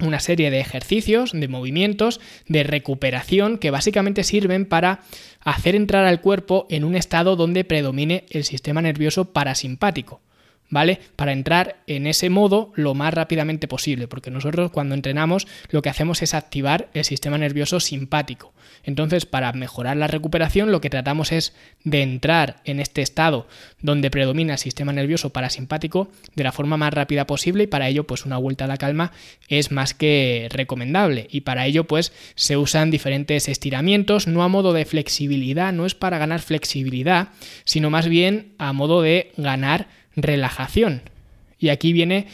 una 0.00 0.20
serie 0.20 0.50
de 0.50 0.60
ejercicios, 0.60 1.32
de 1.32 1.48
movimientos, 1.48 2.20
de 2.46 2.62
recuperación 2.64 3.58
que 3.58 3.70
básicamente 3.70 4.24
sirven 4.24 4.66
para 4.66 5.00
hacer 5.40 5.74
entrar 5.74 6.04
al 6.04 6.20
cuerpo 6.20 6.66
en 6.70 6.84
un 6.84 6.96
estado 6.96 7.36
donde 7.36 7.64
predomine 7.64 8.24
el 8.30 8.44
sistema 8.44 8.82
nervioso 8.82 9.32
parasimpático. 9.32 10.20
¿Vale? 10.72 10.98
Para 11.16 11.32
entrar 11.32 11.76
en 11.86 12.06
ese 12.06 12.30
modo 12.30 12.72
lo 12.74 12.94
más 12.94 13.12
rápidamente 13.12 13.68
posible, 13.68 14.08
porque 14.08 14.30
nosotros 14.30 14.70
cuando 14.70 14.94
entrenamos 14.94 15.46
lo 15.68 15.82
que 15.82 15.90
hacemos 15.90 16.22
es 16.22 16.32
activar 16.32 16.88
el 16.94 17.04
sistema 17.04 17.36
nervioso 17.36 17.78
simpático. 17.78 18.54
Entonces, 18.82 19.26
para 19.26 19.52
mejorar 19.52 19.98
la 19.98 20.06
recuperación, 20.06 20.72
lo 20.72 20.80
que 20.80 20.88
tratamos 20.88 21.30
es 21.30 21.54
de 21.84 22.02
entrar 22.02 22.62
en 22.64 22.80
este 22.80 23.02
estado 23.02 23.46
donde 23.80 24.10
predomina 24.10 24.54
el 24.54 24.58
sistema 24.58 24.94
nervioso 24.94 25.30
parasimpático 25.30 26.10
de 26.34 26.44
la 26.44 26.52
forma 26.52 26.78
más 26.78 26.94
rápida 26.94 27.26
posible 27.26 27.64
y 27.64 27.66
para 27.66 27.88
ello, 27.88 28.06
pues 28.06 28.24
una 28.24 28.38
vuelta 28.38 28.64
a 28.64 28.68
la 28.68 28.78
calma 28.78 29.12
es 29.48 29.72
más 29.72 29.92
que 29.92 30.48
recomendable. 30.50 31.28
Y 31.30 31.42
para 31.42 31.66
ello, 31.66 31.84
pues 31.84 32.14
se 32.34 32.56
usan 32.56 32.90
diferentes 32.90 33.46
estiramientos, 33.46 34.26
no 34.26 34.42
a 34.42 34.48
modo 34.48 34.72
de 34.72 34.86
flexibilidad, 34.86 35.70
no 35.74 35.84
es 35.84 35.94
para 35.94 36.16
ganar 36.16 36.40
flexibilidad, 36.40 37.28
sino 37.64 37.90
más 37.90 38.08
bien 38.08 38.54
a 38.56 38.72
modo 38.72 39.02
de 39.02 39.32
ganar 39.36 40.01
relajación. 40.16 41.02
Y 41.58 41.68
aquí 41.68 41.92
viene 41.92 42.26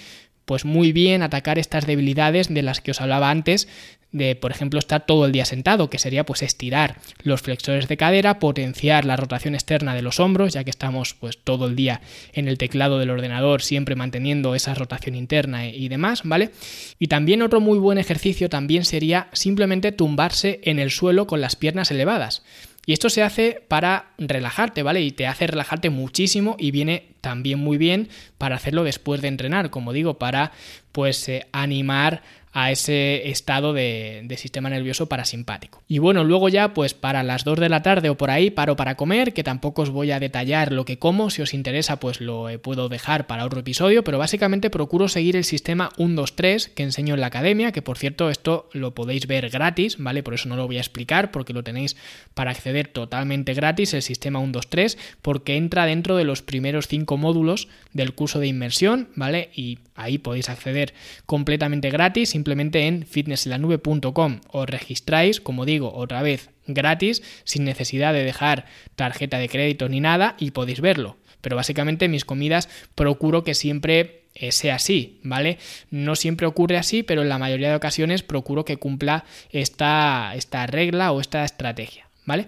pues 0.45 0.65
muy 0.65 0.93
bien 0.93 1.23
atacar 1.23 1.59
estas 1.59 1.87
debilidades 1.87 2.53
de 2.53 2.63
las 2.63 2.81
que 2.81 2.93
os 2.93 3.03
hablaba 3.03 3.31
antes, 3.31 3.69
de 4.13 4.35
por 4.35 4.51
ejemplo 4.51 4.79
estar 4.79 5.05
todo 5.05 5.27
el 5.27 5.33
día 5.33 5.45
sentado, 5.45 5.91
que 5.91 5.99
sería 5.99 6.25
pues 6.25 6.43
estirar 6.43 6.97
los 7.23 7.43
flexores 7.43 7.89
de 7.89 7.99
cadera, 7.99 8.39
potenciar 8.39 9.05
la 9.05 9.17
rotación 9.17 9.55
externa 9.55 9.95
de 9.95 10.01
los 10.01 10.19
hombros, 10.21 10.55
ya 10.55 10.65
que 10.65 10.71
estamos 10.71 11.15
pues 11.15 11.39
todo 11.45 11.67
el 11.67 11.77
día 11.77 12.01
en 12.33 12.49
el 12.49 12.57
teclado 12.57 12.99
del 12.99 13.11
ordenador 13.11 13.61
siempre 13.61 13.97
manteniendo 13.97 14.55
esa 14.55 14.75
rotación 14.75 15.15
interna 15.15 15.69
y 15.69 15.89
demás, 15.89 16.23
¿vale? 16.25 16.51
Y 16.99 17.09
también 17.09 17.43
otro 17.43 17.61
muy 17.61 17.79
buen 17.79 17.99
ejercicio 17.99 18.49
también 18.49 18.85
sería 18.87 19.29
simplemente 19.35 19.93
tumbarse 19.93 20.61
en 20.65 20.79
el 20.79 20.91
suelo 20.91 21.27
con 21.27 21.43
las 21.43 21.57
piernas 21.57 21.91
elevadas. 21.91 22.43
Y 22.89 22.95
esto 22.95 23.11
se 23.11 23.23
hace 23.23 23.61
para 23.69 24.13
relajarte, 24.17 24.83
¿vale? 24.83 25.03
Y 25.03 25.11
te 25.11 25.27
hace 25.27 25.47
relajarte 25.47 25.91
muchísimo 25.91 26.57
y 26.59 26.71
viene 26.71 27.11
también 27.21 27.59
muy 27.59 27.77
bien 27.77 28.09
para 28.39 28.57
hacerlo 28.57 28.83
después 28.83 29.21
de 29.21 29.29
entrenar, 29.29 29.69
como 29.69 29.93
digo, 29.93 30.19
para 30.19 30.53
pues 30.91 31.29
eh, 31.29 31.47
animar 31.53 32.23
a 32.61 32.73
ese 32.73 33.29
estado 33.31 33.73
de, 33.73 34.27
sistema 34.37 34.69
nervioso 34.69 35.09
parasimpático. 35.09 35.81
Y 35.87 35.99
bueno, 35.99 36.25
luego 36.25 36.49
ya 36.49 36.75
pues 36.75 36.93
para 36.93 37.23
las 37.23 37.45
2 37.45 37.61
de 37.61 37.69
la 37.69 37.83
tarde 37.83 38.11
o 38.11 38.17
por 38.17 38.33
ahí 38.33 38.51
paro 38.51 38.75
para 38.75 38.97
comer, 38.97 39.33
que 39.33 39.45
tampoco 39.45 39.83
os 39.83 39.91
voy 39.91 40.11
a 40.11 40.19
detallar 40.19 40.73
lo 40.73 40.85
que 40.85 40.99
como, 40.99 41.31
si 41.31 41.41
os 41.41 41.55
interesa 41.55 42.01
pues 42.01 42.21
lo 42.21 42.49
eh, 42.49 42.59
puedo 42.59 42.89
dejar 42.89 43.29
para 43.29 43.45
otro 43.45 43.61
episodio, 43.61 44.03
pero 44.03 44.19
básicamente 44.19 44.71
procuro 44.71 45.07
seguir 45.09 45.37
el 45.37 45.45
sistema 45.45 45.91
1-2-3 45.99 46.75
que 46.75 46.83
enseño 46.83 47.15
en 47.15 47.21
la 47.21 47.29
academia, 47.29 47.71
que 47.71 47.81
por 47.81 47.97
cierto 47.97 48.29
esto 48.29 48.69
lo 48.73 48.93
podéis 48.93 49.29
ver 49.29 49.51
gratis, 49.51 49.97
¿vale? 49.97 50.25
Por 50.25 50.35
eso 50.35 50.49
no 50.49 50.57
lo 50.57 50.67
voy 50.67 50.79
a 50.79 50.81
explicar, 50.81 51.31
porque 51.31 51.53
lo 51.53 51.63
tenéis 51.63 51.97
para 52.35 52.51
acceder 52.51 52.89
totalmente 52.89 53.55
gratis, 53.55 53.95
el 53.95 54.03
sistema 54.03 54.41
1-2-3, 54.41 54.99
porque 55.23 55.57
entra 55.57 55.87
dentro 55.87 56.17
de 56.17 56.25
los 56.25 56.43
primeros 56.43 56.89
5 56.89 57.17
módulos 57.19 57.69
del 57.93 58.15
curso 58.15 58.41
de 58.41 58.49
inmersión, 58.49 59.09
¿vale? 59.15 59.51
Y 59.55 59.79
ahí 59.95 60.19
podéis 60.19 60.49
acceder 60.49 60.93
completamente 61.25 61.91
gratis, 61.91 62.31
simplemente 62.31 62.48
en 62.53 63.07
fitnesslanube.com 63.07 64.41
os 64.51 64.69
registráis, 64.69 65.41
como 65.41 65.65
digo, 65.65 65.93
otra 65.95 66.23
vez 66.23 66.51
gratis, 66.67 67.23
sin 67.45 67.65
necesidad 67.65 68.13
de 68.13 68.25
dejar 68.25 68.67
tarjeta 68.97 69.39
de 69.39 69.49
crédito 69.49 69.89
ni 69.89 70.01
nada 70.01 70.37
y 70.39 70.51
podéis 70.53 70.81
verlo. 70.81 71.17
Pero 71.41 71.57
básicamente 71.57 72.09
mis 72.09 72.25
comidas 72.25 72.69
procuro 72.95 73.45
que 73.45 73.55
siempre 73.55 74.25
eh, 74.35 74.53
sea 74.53 74.77
así, 74.77 75.21
¿vale? 75.23 75.59
No 75.91 76.17
siempre 76.17 76.47
ocurre 76.47 76.77
así, 76.77 77.03
pero 77.03 77.23
en 77.23 77.29
la 77.29 77.39
mayoría 77.39 77.71
de 77.71 77.77
ocasiones 77.77 78.23
procuro 78.23 78.65
que 78.65 78.77
cumpla 78.77 79.25
esta, 79.51 80.33
esta 80.35 80.67
regla 80.67 81.13
o 81.13 81.21
esta 81.21 81.45
estrategia. 81.45 82.09
¿vale? 82.29 82.47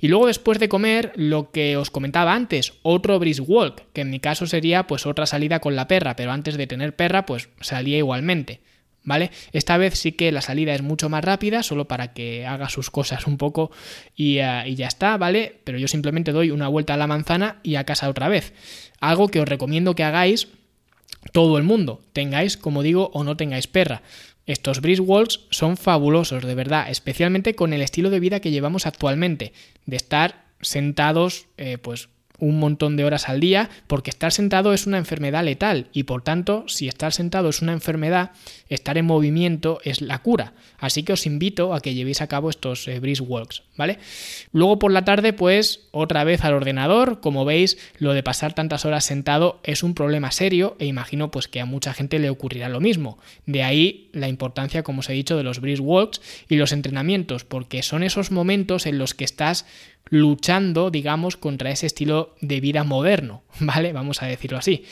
Y 0.00 0.08
luego 0.08 0.26
después 0.26 0.58
de 0.58 0.68
comer, 0.68 1.12
lo 1.14 1.52
que 1.52 1.76
os 1.76 1.90
comentaba 1.90 2.34
antes, 2.34 2.72
otro 2.82 3.16
brisk 3.20 3.48
walk, 3.48 3.84
que 3.92 4.00
en 4.00 4.10
mi 4.10 4.18
caso 4.18 4.44
sería 4.46 4.88
pues 4.88 5.06
otra 5.06 5.24
salida 5.24 5.60
con 5.60 5.76
la 5.76 5.86
perra, 5.86 6.16
pero 6.16 6.32
antes 6.32 6.56
de 6.56 6.66
tener 6.66 6.96
perra, 6.96 7.26
pues 7.26 7.48
salía 7.60 7.96
igualmente. 7.96 8.60
¿Vale? 9.02 9.30
Esta 9.52 9.78
vez 9.78 9.98
sí 9.98 10.12
que 10.12 10.30
la 10.30 10.42
salida 10.42 10.74
es 10.74 10.82
mucho 10.82 11.08
más 11.08 11.24
rápida, 11.24 11.62
solo 11.62 11.88
para 11.88 12.12
que 12.12 12.46
haga 12.46 12.68
sus 12.68 12.90
cosas 12.90 13.26
un 13.26 13.38
poco 13.38 13.70
y, 14.14 14.38
eh, 14.38 14.64
y, 14.66 14.74
ya 14.74 14.88
está, 14.88 15.16
¿vale? 15.16 15.60
Pero 15.64 15.78
yo 15.78 15.88
simplemente 15.88 16.32
doy 16.32 16.50
una 16.50 16.68
vuelta 16.68 16.94
a 16.94 16.96
la 16.98 17.06
manzana 17.06 17.60
y 17.62 17.76
a 17.76 17.84
casa 17.84 18.10
otra 18.10 18.28
vez. 18.28 18.52
Algo 19.00 19.28
que 19.28 19.40
os 19.40 19.48
recomiendo 19.48 19.94
que 19.94 20.04
hagáis 20.04 20.48
todo 21.32 21.58
el 21.58 21.64
mundo, 21.64 22.02
tengáis, 22.12 22.56
como 22.56 22.82
digo, 22.82 23.10
o 23.14 23.24
no 23.24 23.36
tengáis 23.36 23.66
perra. 23.66 24.02
Estos 24.46 24.80
brisk 24.80 25.02
walks 25.06 25.40
son 25.50 25.76
fabulosos, 25.76 26.44
de 26.44 26.54
verdad, 26.54 26.90
especialmente 26.90 27.54
con 27.54 27.72
el 27.72 27.82
estilo 27.82 28.10
de 28.10 28.20
vida 28.20 28.40
que 28.40 28.50
llevamos 28.50 28.86
actualmente, 28.86 29.52
de 29.86 29.96
estar 29.96 30.44
sentados, 30.60 31.46
eh, 31.56 31.78
pues 31.78 32.08
un 32.40 32.58
montón 32.58 32.96
de 32.96 33.04
horas 33.04 33.28
al 33.28 33.40
día, 33.40 33.70
porque 33.86 34.10
estar 34.10 34.32
sentado 34.32 34.72
es 34.72 34.86
una 34.86 34.98
enfermedad 34.98 35.44
letal 35.44 35.88
y 35.92 36.04
por 36.04 36.22
tanto, 36.22 36.64
si 36.66 36.88
estar 36.88 37.12
sentado 37.12 37.50
es 37.50 37.62
una 37.62 37.72
enfermedad, 37.72 38.32
estar 38.68 38.98
en 38.98 39.06
movimiento 39.06 39.80
es 39.84 40.00
la 40.00 40.18
cura. 40.18 40.54
Así 40.78 41.02
que 41.02 41.12
os 41.12 41.26
invito 41.26 41.74
a 41.74 41.80
que 41.80 41.94
llevéis 41.94 42.22
a 42.22 42.26
cabo 42.26 42.50
estos 42.50 42.88
eh, 42.88 43.00
walks, 43.20 43.62
¿vale? 43.76 43.98
Luego 44.52 44.78
por 44.78 44.92
la 44.92 45.04
tarde, 45.04 45.32
pues 45.32 45.88
otra 45.90 46.24
vez 46.24 46.44
al 46.44 46.54
ordenador, 46.54 47.20
como 47.20 47.44
veis, 47.44 47.78
lo 47.98 48.12
de 48.14 48.22
pasar 48.22 48.54
tantas 48.54 48.84
horas 48.84 49.04
sentado 49.04 49.60
es 49.62 49.82
un 49.82 49.94
problema 49.94 50.30
serio 50.30 50.76
e 50.78 50.86
imagino 50.86 51.30
pues 51.30 51.48
que 51.48 51.60
a 51.60 51.66
mucha 51.66 51.92
gente 51.92 52.18
le 52.18 52.30
ocurrirá 52.30 52.68
lo 52.68 52.80
mismo. 52.80 53.18
De 53.46 53.62
ahí 53.62 54.08
la 54.12 54.28
importancia, 54.28 54.82
como 54.82 55.00
os 55.00 55.10
he 55.10 55.12
dicho, 55.12 55.36
de 55.36 55.42
los 55.42 55.60
brisk 55.60 55.82
walks 55.82 56.20
y 56.48 56.56
los 56.56 56.72
entrenamientos, 56.72 57.44
porque 57.44 57.82
son 57.82 58.02
esos 58.02 58.30
momentos 58.30 58.86
en 58.86 58.98
los 58.98 59.14
que 59.14 59.24
estás 59.24 59.66
luchando, 60.08 60.90
digamos, 60.90 61.36
contra 61.36 61.70
ese 61.70 61.86
estilo 61.86 62.29
de 62.40 62.60
vida 62.60 62.84
moderno, 62.84 63.42
¿vale? 63.60 63.92
Vamos 63.92 64.22
a 64.22 64.26
decirlo 64.26 64.58
así. 64.58 64.84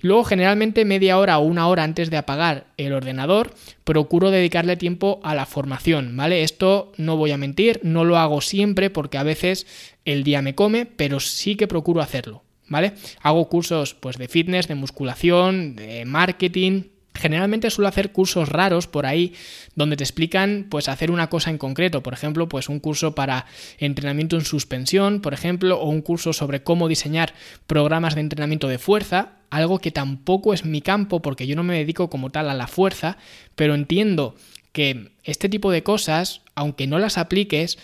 Luego, 0.00 0.22
generalmente 0.24 0.84
media 0.84 1.18
hora 1.18 1.38
o 1.38 1.44
una 1.44 1.66
hora 1.66 1.82
antes 1.82 2.08
de 2.08 2.16
apagar 2.16 2.66
el 2.76 2.92
ordenador, 2.92 3.52
procuro 3.82 4.30
dedicarle 4.30 4.76
tiempo 4.76 5.20
a 5.24 5.34
la 5.34 5.44
formación, 5.44 6.16
¿vale? 6.16 6.44
Esto 6.44 6.92
no 6.96 7.16
voy 7.16 7.32
a 7.32 7.36
mentir, 7.36 7.80
no 7.82 8.04
lo 8.04 8.16
hago 8.16 8.40
siempre 8.40 8.90
porque 8.90 9.18
a 9.18 9.24
veces 9.24 9.66
el 10.04 10.22
día 10.22 10.40
me 10.40 10.54
come, 10.54 10.86
pero 10.86 11.18
sí 11.18 11.56
que 11.56 11.66
procuro 11.66 12.00
hacerlo, 12.00 12.44
¿vale? 12.68 12.92
Hago 13.22 13.48
cursos 13.48 13.94
pues 13.94 14.18
de 14.18 14.28
fitness, 14.28 14.68
de 14.68 14.76
musculación, 14.76 15.74
de 15.74 16.04
marketing, 16.04 16.82
Generalmente 17.18 17.70
suelo 17.70 17.88
hacer 17.88 18.12
cursos 18.12 18.48
raros 18.48 18.86
por 18.86 19.04
ahí 19.04 19.34
donde 19.74 19.96
te 19.96 20.04
explican 20.04 20.66
pues 20.70 20.88
hacer 20.88 21.10
una 21.10 21.28
cosa 21.28 21.50
en 21.50 21.58
concreto, 21.58 22.02
por 22.02 22.14
ejemplo, 22.14 22.48
pues 22.48 22.68
un 22.68 22.78
curso 22.78 23.14
para 23.14 23.46
entrenamiento 23.78 24.36
en 24.36 24.44
suspensión, 24.44 25.20
por 25.20 25.34
ejemplo, 25.34 25.80
o 25.80 25.88
un 25.88 26.00
curso 26.00 26.32
sobre 26.32 26.62
cómo 26.62 26.88
diseñar 26.88 27.34
programas 27.66 28.14
de 28.14 28.20
entrenamiento 28.20 28.68
de 28.68 28.78
fuerza, 28.78 29.32
algo 29.50 29.80
que 29.80 29.90
tampoco 29.90 30.54
es 30.54 30.64
mi 30.64 30.80
campo 30.80 31.20
porque 31.20 31.46
yo 31.46 31.56
no 31.56 31.64
me 31.64 31.76
dedico 31.76 32.08
como 32.08 32.30
tal 32.30 32.48
a 32.50 32.54
la 32.54 32.68
fuerza, 32.68 33.18
pero 33.56 33.74
entiendo 33.74 34.36
que 34.72 35.10
este 35.24 35.48
tipo 35.48 35.72
de 35.72 35.82
cosas, 35.82 36.42
aunque 36.54 36.86
no 36.86 37.00
las 37.00 37.18
apliques, 37.18 37.78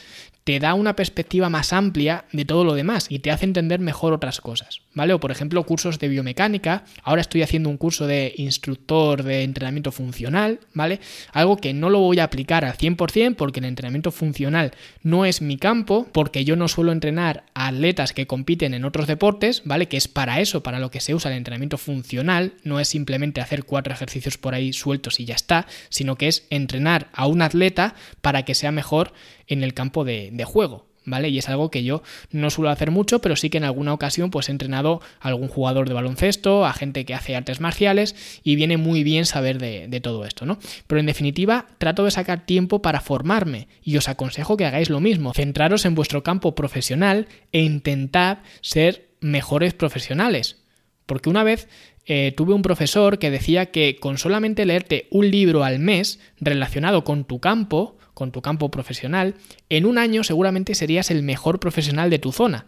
te 0.45 0.61
da 0.61 0.75
una 0.75 0.95
perspectiva 0.95 1.49
más 1.49 1.73
amplia 1.73 2.27
de 2.33 2.45
todo 2.45 2.65
lo 2.65 2.75
demás 2.75 3.07
y 3.09 3.21
te 3.21 3.31
hace 3.31 3.47
entender 3.47 3.81
mejor 3.81 4.13
otras 4.13 4.43
cosas, 4.43 4.83
¿vale? 4.93 5.15
O 5.15 5.21
por 5.21 5.31
ejemplo 5.31 5.65
cursos 5.65 5.99
de 5.99 6.09
biomecánica, 6.09 6.85
ahora 7.03 7.23
estoy 7.23 7.43
haciendo 7.43 7.71
un 7.71 7.79
curso 7.79 8.07
de 8.07 8.35
instructor 8.37 9.23
de 9.23 9.43
entrenamiento 9.43 9.91
funcional, 9.91 10.61
¿vale? 10.75 11.01
Algo 11.33 11.57
que 11.57 11.73
no 11.73 11.89
lo 11.89 12.01
voy 12.01 12.19
a 12.19 12.25
aplicar 12.25 12.67
al 12.67 12.77
100% 12.77 13.37
porque 13.37 13.61
el 13.61 13.67
entrenamiento 13.67 14.13
funcional 14.13 14.73
no 15.03 15.25
es 15.25 15.41
mi 15.41 15.57
campo, 15.57 16.07
porque 16.13 16.45
yo 16.45 16.57
no 16.57 16.69
suelo 16.69 16.93
entrenar 16.93 17.45
a 17.55 17.69
atletas 17.69 18.13
que 18.13 18.27
compiten 18.27 18.75
en 18.75 18.85
otros 18.85 19.07
deportes, 19.07 19.63
¿vale? 19.65 19.89
Que 19.89 19.97
es 19.97 20.09
para 20.09 20.41
eso, 20.41 20.63
para 20.63 20.79
lo 20.79 20.91
que 20.91 21.01
se 21.01 21.15
usa 21.15 21.31
el 21.31 21.39
entrenamiento 21.39 21.79
funcional, 21.79 22.53
no 22.65 22.81
es 22.81 22.89
simplemente 22.89 23.41
hacer 23.41 23.65
cuatro 23.65 23.95
ejercicios 23.95 24.37
por 24.37 24.55
ahí 24.55 24.75
sueltos 24.75 25.21
y 25.21 25.25
ya 25.25 25.35
está, 25.35 25.67
sino 25.89 26.17
que 26.17 26.29
es 26.29 26.47
entrenar 26.51 27.09
a 27.15 27.27
un 27.27 27.41
atleta 27.41 27.95
para 28.21 28.45
que 28.45 28.55
sea 28.55 28.73
mejor 28.73 29.15
en 29.47 29.63
el 29.63 29.75
campo 29.75 30.05
de, 30.05 30.45
juego. 30.45 30.87
¿Vale? 31.07 31.29
Y 31.29 31.37
es 31.37 31.51
algo 31.51 31.71
que 31.71 31.85
yo 31.85 32.03
no 32.31 32.49
suelo 32.49 32.71
hacer 32.71 32.91
mucho, 32.91 33.21
pero 33.21 33.37
sí 33.37 33.51
que 33.51 33.59
en 33.59 33.65
alguna 33.65 33.93
ocasión 33.93 34.31
pues 34.31 34.49
he 34.49 34.53
entrenado 34.53 35.03
a 35.21 35.29
algún 35.29 35.49
jugador 35.49 35.87
de 35.87 35.93
baloncesto, 35.93 36.65
a 36.65 36.73
gente 36.73 37.05
que 37.05 37.13
hace 37.13 37.37
artes 37.37 37.61
marciales 37.61 38.41
y 38.43 38.57
viene 38.57 38.79
muy 38.79 39.05
bien 39.05 39.27
saber 39.27 39.59
de, 39.59 39.87
de, 39.87 40.01
todo 40.01 40.25
esto, 40.25 40.47
¿no? 40.47 40.59
Pero 40.87 41.01
en 41.01 41.05
definitiva 41.05 41.67
trato 41.77 42.07
de 42.07 42.11
sacar 42.11 42.47
tiempo 42.47 42.81
para 42.81 43.03
formarme 43.03 43.69
y 43.83 43.99
os 43.99 44.09
aconsejo 44.09 44.57
que 44.57 44.65
hagáis 44.65 44.89
lo 44.89 45.01
mismo, 45.01 45.35
centraros 45.35 45.85
en 45.85 45.95
vuestro 45.95 46.23
campo 46.23 46.55
profesional 46.55 47.29
e 47.53 47.61
intentad 47.61 48.39
ser 48.63 49.11
mejores 49.21 49.75
profesionales. 49.75 50.64
Porque 51.07 51.29
una 51.29 51.45
vez 51.45 51.69
eh, 52.07 52.33
tuve 52.37 52.55
un 52.55 52.63
profesor 52.63 53.19
que 53.19 53.31
decía 53.31 53.67
que 53.67 53.97
con 53.97 54.19
solamente 54.19 54.67
leerte 54.67 55.09
un 55.11 55.31
libro 55.31 55.65
al 55.65 55.79
mes 55.79 56.21
relacionado 56.41 57.05
con 57.05 57.25
tu 57.25 57.41
campo, 57.41 57.99
con 58.15 58.31
tu 58.31 58.43
campo 58.43 58.71
profesional, 58.71 59.35
en 59.69 59.87
un 59.87 59.99
año 59.99 60.25
seguramente 60.25 60.75
serías 60.75 61.11
el 61.11 61.23
mejor 61.23 61.61
profesional 61.61 62.11
de 62.11 62.19
tu 62.19 62.33
zona. 62.33 62.67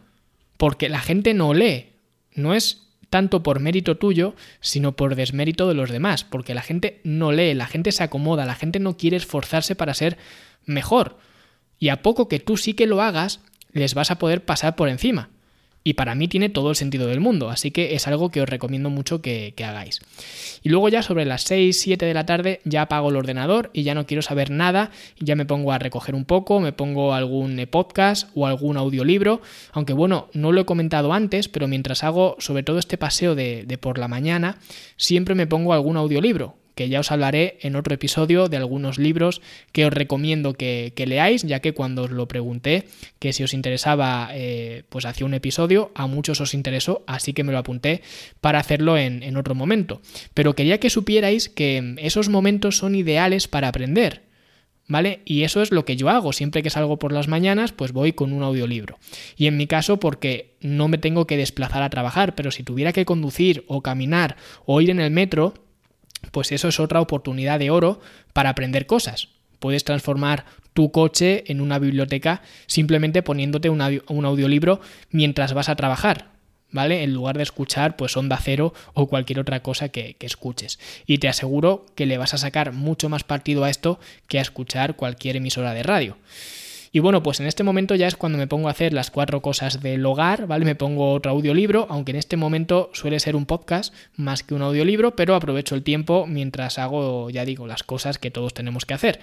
Porque 0.56 0.88
la 0.88 1.00
gente 1.00 1.34
no 1.34 1.54
lee. 1.54 1.92
No 2.34 2.54
es 2.54 2.88
tanto 3.10 3.42
por 3.42 3.60
mérito 3.60 3.96
tuyo, 3.96 4.34
sino 4.60 4.96
por 4.96 5.14
desmérito 5.14 5.68
de 5.68 5.74
los 5.74 5.90
demás. 5.90 6.24
Porque 6.24 6.54
la 6.54 6.62
gente 6.62 7.00
no 7.04 7.32
lee, 7.32 7.54
la 7.54 7.66
gente 7.66 7.92
se 7.92 8.02
acomoda, 8.02 8.46
la 8.46 8.54
gente 8.54 8.80
no 8.80 8.96
quiere 8.96 9.16
esforzarse 9.16 9.76
para 9.76 9.94
ser 9.94 10.16
mejor. 10.64 11.18
Y 11.78 11.90
a 11.90 12.02
poco 12.02 12.28
que 12.28 12.40
tú 12.40 12.56
sí 12.56 12.74
que 12.74 12.86
lo 12.86 13.02
hagas, 13.02 13.40
les 13.72 13.94
vas 13.94 14.10
a 14.10 14.18
poder 14.18 14.44
pasar 14.44 14.76
por 14.76 14.88
encima 14.88 15.30
y 15.86 15.94
para 15.94 16.16
mí 16.16 16.26
tiene 16.26 16.48
todo 16.48 16.70
el 16.70 16.74
sentido 16.74 17.06
del 17.06 17.20
mundo, 17.20 17.48
así 17.48 17.70
que 17.70 17.94
es 17.94 18.08
algo 18.08 18.32
que 18.32 18.40
os 18.40 18.48
recomiendo 18.48 18.90
mucho 18.90 19.22
que, 19.22 19.54
hagáis. 19.64 20.00
Y 20.64 20.68
luego 20.68 20.88
ya 20.88 21.00
sobre 21.00 21.24
las 21.24 21.44
6, 21.44 21.80
7 21.80 22.04
de 22.04 22.12
la 22.12 22.26
tarde 22.26 22.60
ya 22.64 22.82
apago 22.82 23.10
el 23.10 23.14
ordenador 23.14 23.70
y 23.72 23.84
ya 23.84 23.94
no 23.94 24.04
quiero 24.04 24.20
saber 24.20 24.50
nada, 24.50 24.90
ya 25.20 25.36
me 25.36 25.46
pongo 25.46 25.70
a 25.70 25.78
recoger 25.78 26.16
un 26.16 26.24
poco, 26.24 26.58
me 26.58 26.72
pongo 26.72 27.14
algún 27.14 27.64
podcast 27.70 28.28
o 28.34 28.48
algún 28.48 28.76
audiolibro, 28.76 29.42
aunque 29.70 29.92
bueno, 29.92 30.28
no 30.32 30.50
lo 30.50 30.62
he 30.62 30.64
comentado 30.64 31.12
antes, 31.12 31.46
pero 31.46 31.68
mientras 31.68 32.02
hago 32.02 32.34
sobre 32.40 32.64
todo 32.64 32.80
este 32.80 32.98
paseo 32.98 33.36
de, 33.36 33.62
de 33.64 33.78
por 33.78 33.98
la 33.98 34.08
mañana, 34.08 34.58
siempre 34.96 35.36
me 35.36 35.46
pongo 35.46 35.72
algún 35.72 35.96
audiolibro 35.96 36.56
que 36.76 36.90
ya 36.90 37.00
os 37.00 37.10
hablaré 37.10 37.58
en 37.62 37.74
otro 37.74 37.94
episodio 37.94 38.48
de 38.48 38.58
algunos 38.58 38.98
libros 38.98 39.40
que 39.72 39.86
os 39.86 39.92
recomiendo 39.92 40.52
que, 40.52 40.92
leáis, 41.06 41.42
ya 41.42 41.60
que 41.60 41.72
cuando 41.72 42.02
os 42.02 42.10
lo 42.10 42.28
pregunté, 42.28 42.84
que 43.18 43.32
si 43.32 43.42
os 43.42 43.54
interesaba, 43.54 44.28
eh, 44.34 44.84
pues 44.90 45.06
hacía 45.06 45.26
un 45.26 45.32
episodio, 45.32 45.90
a 45.94 46.06
muchos 46.06 46.40
os 46.42 46.52
interesó, 46.52 47.02
así 47.06 47.32
que 47.32 47.44
me 47.44 47.52
lo 47.52 47.58
apunté 47.58 48.02
para 48.42 48.58
hacerlo 48.58 48.98
en, 48.98 49.22
en 49.22 49.38
otro 49.38 49.54
momento. 49.54 50.02
Pero 50.34 50.54
quería 50.54 50.78
que 50.78 50.90
supierais 50.90 51.48
que 51.48 51.94
esos 51.96 52.28
momentos 52.28 52.76
son 52.76 52.94
ideales 52.94 53.48
para 53.48 53.68
aprender, 53.68 54.20
¿vale? 54.86 55.20
Y 55.24 55.44
eso 55.44 55.62
es 55.62 55.72
lo 55.72 55.86
que 55.86 55.96
yo 55.96 56.10
hago. 56.10 56.34
Siempre 56.34 56.62
que 56.62 56.68
salgo 56.68 56.98
por 56.98 57.10
las 57.10 57.26
mañanas, 57.26 57.72
pues 57.72 57.92
voy 57.92 58.12
con 58.12 58.34
un 58.34 58.42
audiolibro. 58.42 58.98
Y 59.38 59.46
en 59.46 59.56
mi 59.56 59.66
caso, 59.66 59.98
porque 59.98 60.56
no 60.60 60.88
me 60.88 60.98
tengo 60.98 61.26
que 61.26 61.38
desplazar 61.38 61.82
a 61.82 61.88
trabajar, 61.88 62.34
pero 62.34 62.50
si 62.50 62.62
tuviera 62.64 62.92
que 62.92 63.06
conducir 63.06 63.64
o 63.66 63.82
caminar 63.82 64.36
o 64.66 64.82
ir 64.82 64.90
en 64.90 65.00
el 65.00 65.10
metro, 65.10 65.54
pues 66.30 66.52
eso 66.52 66.68
es 66.68 66.80
otra 66.80 67.00
oportunidad 67.00 67.58
de 67.58 67.70
oro 67.70 68.00
para 68.32 68.50
aprender 68.50 68.86
cosas. 68.86 69.28
Puedes 69.58 69.84
transformar 69.84 70.44
tu 70.74 70.92
coche 70.92 71.44
en 71.46 71.60
una 71.60 71.78
biblioteca 71.78 72.42
simplemente 72.66 73.22
poniéndote 73.22 73.70
un, 73.70 73.80
audiolibro 73.80 74.80
mientras 75.10 75.54
vas 75.54 75.70
a 75.70 75.76
trabajar, 75.76 76.28
¿vale? 76.70 77.02
En 77.02 77.14
lugar 77.14 77.38
de 77.38 77.42
escuchar 77.42 77.96
pues 77.96 78.16
onda 78.16 78.38
cero 78.42 78.74
o 78.92 79.06
cualquier 79.06 79.40
otra 79.40 79.62
cosa 79.62 79.88
que, 79.88 80.14
que, 80.14 80.26
escuches. 80.26 80.78
Y 81.06 81.18
te 81.18 81.28
aseguro 81.28 81.86
que 81.94 82.04
le 82.04 82.18
vas 82.18 82.34
a 82.34 82.38
sacar 82.38 82.72
mucho 82.72 83.08
más 83.08 83.24
partido 83.24 83.64
a 83.64 83.70
esto 83.70 83.98
que 84.28 84.38
a 84.38 84.42
escuchar 84.42 84.96
cualquier 84.96 85.36
emisora 85.36 85.72
de 85.72 85.82
radio. 85.82 86.18
Y 86.96 86.98
bueno, 86.98 87.22
pues 87.22 87.40
en 87.40 87.46
este 87.46 87.62
momento 87.62 87.94
ya 87.94 88.06
es 88.06 88.16
cuando 88.16 88.38
me 88.38 88.46
pongo 88.46 88.68
a 88.68 88.70
hacer 88.70 88.94
las 88.94 89.10
cuatro 89.10 89.42
cosas 89.42 89.82
del 89.82 90.06
hogar, 90.06 90.46
¿vale? 90.46 90.64
Me 90.64 90.76
pongo 90.76 91.12
otro 91.12 91.30
audiolibro, 91.30 91.86
aunque 91.90 92.12
en 92.12 92.16
este 92.16 92.38
momento 92.38 92.88
suele 92.94 93.20
ser 93.20 93.36
un 93.36 93.44
podcast 93.44 93.92
más 94.16 94.42
que 94.42 94.54
un 94.54 94.62
audiolibro, 94.62 95.14
pero 95.14 95.34
aprovecho 95.34 95.74
el 95.74 95.82
tiempo 95.82 96.26
mientras 96.26 96.78
hago, 96.78 97.28
ya 97.28 97.44
digo, 97.44 97.66
las 97.66 97.82
cosas 97.82 98.16
que 98.16 98.30
todos 98.30 98.54
tenemos 98.54 98.86
que 98.86 98.94
hacer. 98.94 99.20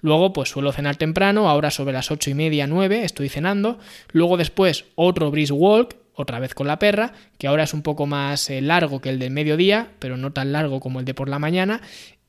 Luego, 0.00 0.32
pues 0.32 0.48
suelo 0.48 0.72
cenar 0.72 0.96
temprano, 0.96 1.48
ahora 1.48 1.70
sobre 1.70 1.92
las 1.92 2.10
ocho 2.10 2.28
y 2.28 2.34
media, 2.34 2.66
nueve, 2.66 3.04
estoy 3.04 3.28
cenando. 3.28 3.78
Luego 4.10 4.36
después 4.36 4.86
otro 4.96 5.30
brisk 5.30 5.54
walk, 5.54 5.94
otra 6.14 6.40
vez 6.40 6.54
con 6.54 6.66
la 6.66 6.80
perra, 6.80 7.12
que 7.38 7.46
ahora 7.46 7.62
es 7.62 7.72
un 7.72 7.82
poco 7.82 8.04
más 8.06 8.50
eh, 8.50 8.60
largo 8.60 9.00
que 9.00 9.10
el 9.10 9.20
del 9.20 9.30
mediodía, 9.30 9.92
pero 10.00 10.16
no 10.16 10.32
tan 10.32 10.50
largo 10.50 10.80
como 10.80 10.98
el 10.98 11.04
de 11.04 11.14
por 11.14 11.28
la 11.28 11.38
mañana 11.38 11.82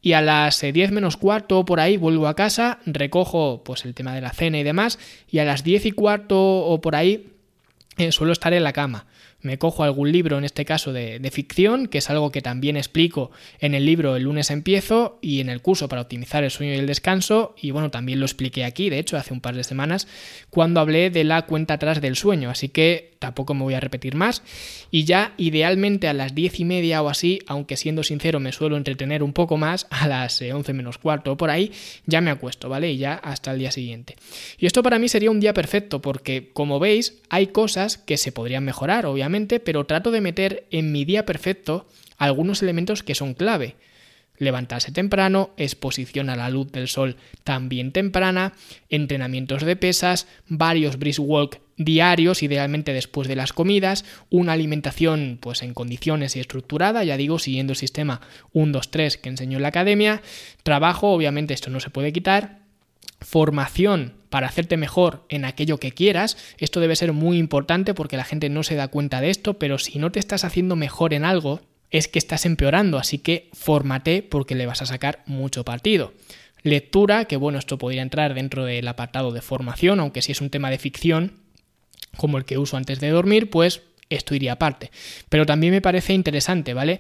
y 0.04 0.14
a 0.14 0.22
las 0.22 0.62
10 0.62 0.76
eh, 0.76 0.94
menos 0.94 1.18
cuarto 1.18 1.66
por 1.66 1.80
ahí 1.80 1.98
vuelvo 1.98 2.28
a 2.28 2.36
casa, 2.36 2.80
recojo 2.86 3.64
pues 3.64 3.86
el 3.86 3.96
tema 3.96 4.14
de 4.14 4.22
la 4.22 4.32
cena 4.32 4.60
y 4.60 4.64
demás 4.64 5.00
y 5.32 5.40
a 5.40 5.46
las 5.46 5.64
10 5.64 5.88
y 5.88 5.92
cuarto 5.94 6.38
o 6.38 6.82
por 6.82 6.96
ahí 6.96 7.30
eh, 7.98 8.12
suelo 8.12 8.34
estar 8.34 8.54
en 8.54 8.64
la 8.64 8.74
cama. 8.74 9.08
Me 9.42 9.58
cojo 9.58 9.84
algún 9.84 10.10
libro, 10.12 10.38
en 10.38 10.46
este 10.46 10.64
caso 10.64 10.94
de, 10.94 11.20
ficción, 11.30 11.88
que 11.88 11.98
es 11.98 12.10
algo 12.10 12.32
que 12.32 12.42
también 12.42 12.78
explico 12.78 13.30
en 13.60 13.74
el 13.74 13.86
libro 13.86 14.16
El 14.16 14.24
lunes 14.24 14.50
empiezo 14.52 15.20
y 15.22 15.42
en 15.42 15.50
el 15.50 15.62
curso 15.62 15.90
para 15.90 16.02
optimizar 16.02 16.46
el 16.46 16.52
sueño 16.52 16.74
y 16.74 16.78
el 16.78 16.88
descanso, 16.88 17.54
y 17.62 17.72
bueno, 17.72 17.92
también 17.92 18.22
lo 18.22 18.26
expliqué 18.26 18.64
aquí, 18.64 18.90
de 18.90 19.00
hecho, 19.00 19.18
hace 19.18 19.34
un 19.34 19.42
par 19.42 19.56
de 19.56 19.66
semanas, 19.66 20.08
cuando 20.50 20.80
hablé 20.80 21.10
de 21.10 21.26
la 21.26 21.42
cuenta 21.42 21.74
atrás 21.74 22.00
del 22.00 22.16
sueño, 22.16 22.50
así 22.50 22.70
que 22.70 23.13
tampoco 23.24 23.54
me 23.54 23.64
voy 23.64 23.74
a 23.74 23.80
repetir 23.80 24.16
más, 24.16 24.44
y 24.92 25.06
ya 25.06 25.34
idealmente 25.38 26.10
a 26.10 26.14
las 26.14 26.36
diez 26.36 26.60
y 26.60 26.66
media 26.66 27.02
o 27.02 27.08
así, 27.08 27.40
aunque 27.48 27.78
siendo 27.78 28.04
sincero 28.04 28.42
me 28.42 28.52
suelo 28.52 28.76
entretener 28.76 29.24
un 29.24 29.32
poco 29.32 29.56
más, 29.56 29.88
a 29.92 30.10
las 30.10 30.42
eh, 30.42 30.52
once 30.52 30.74
menos 30.74 30.98
cuarto 30.98 31.32
o 31.32 31.38
por 31.38 31.50
ahí, 31.50 31.72
ya 32.06 32.20
me 32.20 32.32
acuesto, 32.32 32.68
¿vale? 32.68 32.92
Y 32.92 32.98
ya 32.98 33.14
hasta 33.14 33.54
el 33.54 33.60
día 33.60 33.72
siguiente. 33.72 34.18
Y 34.58 34.66
esto 34.66 34.84
para 34.84 35.00
mí 35.00 35.08
sería 35.08 35.32
un 35.32 35.40
día 35.40 35.54
perfecto, 35.54 36.02
porque 36.02 36.50
como 36.52 36.80
veis, 36.80 37.22
hay 37.30 37.48
cosas 37.48 37.98
que 37.98 38.18
se 38.18 38.34
podrían 38.34 38.66
mejorar, 38.66 39.06
obviamente, 39.06 39.62
pero 39.62 39.86
trato 39.86 40.12
de 40.12 40.20
meter 40.20 40.66
en 40.70 40.92
mi 40.92 41.06
día 41.06 41.26
perfecto 41.26 41.88
algunos 42.18 42.62
elementos 42.62 43.04
que 43.04 43.16
son 43.16 43.36
clave. 43.36 43.78
Levantarse 44.38 44.92
temprano, 44.92 45.52
exposición 45.58 46.30
a 46.30 46.36
la 46.36 46.50
luz 46.50 46.72
del 46.72 46.88
sol 46.88 47.18
también 47.44 47.92
temprana, 47.92 48.54
entrenamientos 48.90 49.64
de 49.64 49.76
pesas, 49.76 50.28
varios 50.48 50.98
brisk 50.98 51.22
walk 51.22 51.62
diarios, 51.78 52.44
idealmente 52.44 52.94
después 52.94 53.28
de 53.28 53.36
las 53.36 53.54
comidas, 53.54 54.06
una 54.30 54.54
alimentación 54.54 55.38
pues 55.42 55.64
en 55.64 55.74
condiciones 55.74 56.36
y 56.36 56.40
estructurada, 56.40 57.04
ya 57.04 57.18
digo, 57.18 57.40
siguiendo 57.40 57.74
el 57.74 57.78
sistema 57.78 58.22
1 58.54 58.72
2 58.72 58.92
3 58.92 59.18
que 59.18 59.30
enseñó 59.30 59.58
en 59.58 59.64
la 59.64 59.70
academia, 59.70 60.22
trabajo, 60.64 61.12
obviamente 61.12 61.54
esto 61.54 61.70
no 61.70 61.80
se 61.80 61.90
puede 61.90 62.14
quitar, 62.14 62.60
formación 63.22 64.14
para 64.30 64.48
hacerte 64.48 64.78
mejor 64.78 65.26
en 65.30 65.46
aquello 65.46 65.80
que 65.80 65.92
quieras. 65.92 66.38
Esto 66.58 66.80
debe 66.80 66.96
ser 66.96 67.14
muy 67.14 67.38
importante 67.38 67.94
porque 67.94 68.18
la 68.18 68.24
gente 68.24 68.50
no 68.50 68.64
se 68.64 68.76
da 68.76 68.88
cuenta 68.88 69.22
de 69.22 69.30
esto, 69.30 69.60
pero 69.60 69.78
si 69.78 70.00
no 70.00 70.12
te 70.12 70.20
estás 70.20 70.44
haciendo 70.44 70.76
mejor 70.76 71.14
en 71.14 71.24
algo, 71.24 71.62
es 71.94 72.08
que 72.08 72.20
estás 72.20 72.46
empeorando, 72.46 72.98
así 72.98 73.20
que 73.20 73.50
fórmate 73.54 74.24
porque 74.24 74.56
le 74.56 74.66
vas 74.66 74.82
a 74.82 74.88
sacar 74.88 75.22
mucho 75.28 75.64
partido. 75.64 76.12
Lectura, 76.64 77.26
que 77.26 77.38
bueno, 77.38 77.60
esto 77.60 77.78
podría 77.78 78.02
entrar 78.02 78.34
dentro 78.34 78.66
del 78.66 78.88
apartado 78.88 79.32
de 79.32 79.42
formación, 79.42 80.00
aunque 80.00 80.24
si 80.24 80.32
es 80.32 80.42
un 80.42 80.50
tema 80.50 80.72
de 80.72 80.80
ficción, 80.80 81.38
como 82.18 82.38
el 82.38 82.46
que 82.46 82.58
uso 82.58 82.78
antes 82.78 83.00
de 83.00 83.10
dormir, 83.10 83.52
pues 83.52 83.84
esto 84.10 84.34
iría 84.34 84.54
aparte. 84.54 84.90
Pero 85.30 85.46
también 85.46 85.72
me 85.72 85.82
parece 85.82 86.14
interesante, 86.14 86.74
¿vale? 86.74 87.00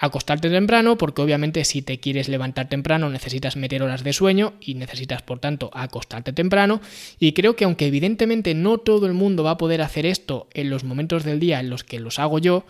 acostarte 0.00 0.48
temprano, 0.48 0.96
porque 0.96 1.20
obviamente 1.20 1.62
si 1.64 1.82
te 1.82 2.00
quieres 2.00 2.28
levantar 2.28 2.70
temprano 2.70 3.10
necesitas 3.10 3.56
meter 3.56 3.82
horas 3.82 4.02
de 4.02 4.14
sueño 4.14 4.54
y 4.58 4.74
necesitas 4.74 5.20
por 5.20 5.40
tanto 5.40 5.70
acostarte 5.74 6.32
temprano. 6.32 6.80
Y 7.18 7.32
creo 7.32 7.54
que 7.54 7.64
aunque 7.64 7.86
evidentemente 7.86 8.54
no 8.54 8.78
todo 8.78 9.06
el 9.06 9.12
mundo 9.12 9.44
va 9.44 9.52
a 9.52 9.58
poder 9.58 9.82
hacer 9.82 10.06
esto 10.06 10.48
en 10.54 10.70
los 10.70 10.84
momentos 10.84 11.22
del 11.24 11.38
día 11.38 11.60
en 11.60 11.68
los 11.68 11.84
que 11.84 12.00
los 12.00 12.18
hago 12.18 12.38
yo, 12.38 12.64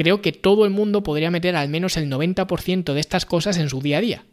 creo 0.00 0.22
que 0.22 0.32
todo 0.32 0.64
el 0.64 0.70
mundo 0.70 1.02
podría 1.02 1.30
meter 1.30 1.56
al 1.56 1.68
menos 1.68 1.98
el 1.98 2.10
90% 2.10 2.94
de 2.94 3.00
estas 3.00 3.26
cosas 3.26 3.58
en 3.58 3.68
su 3.68 3.82
día 3.82 3.98
a 3.98 4.00
día. 4.00 4.24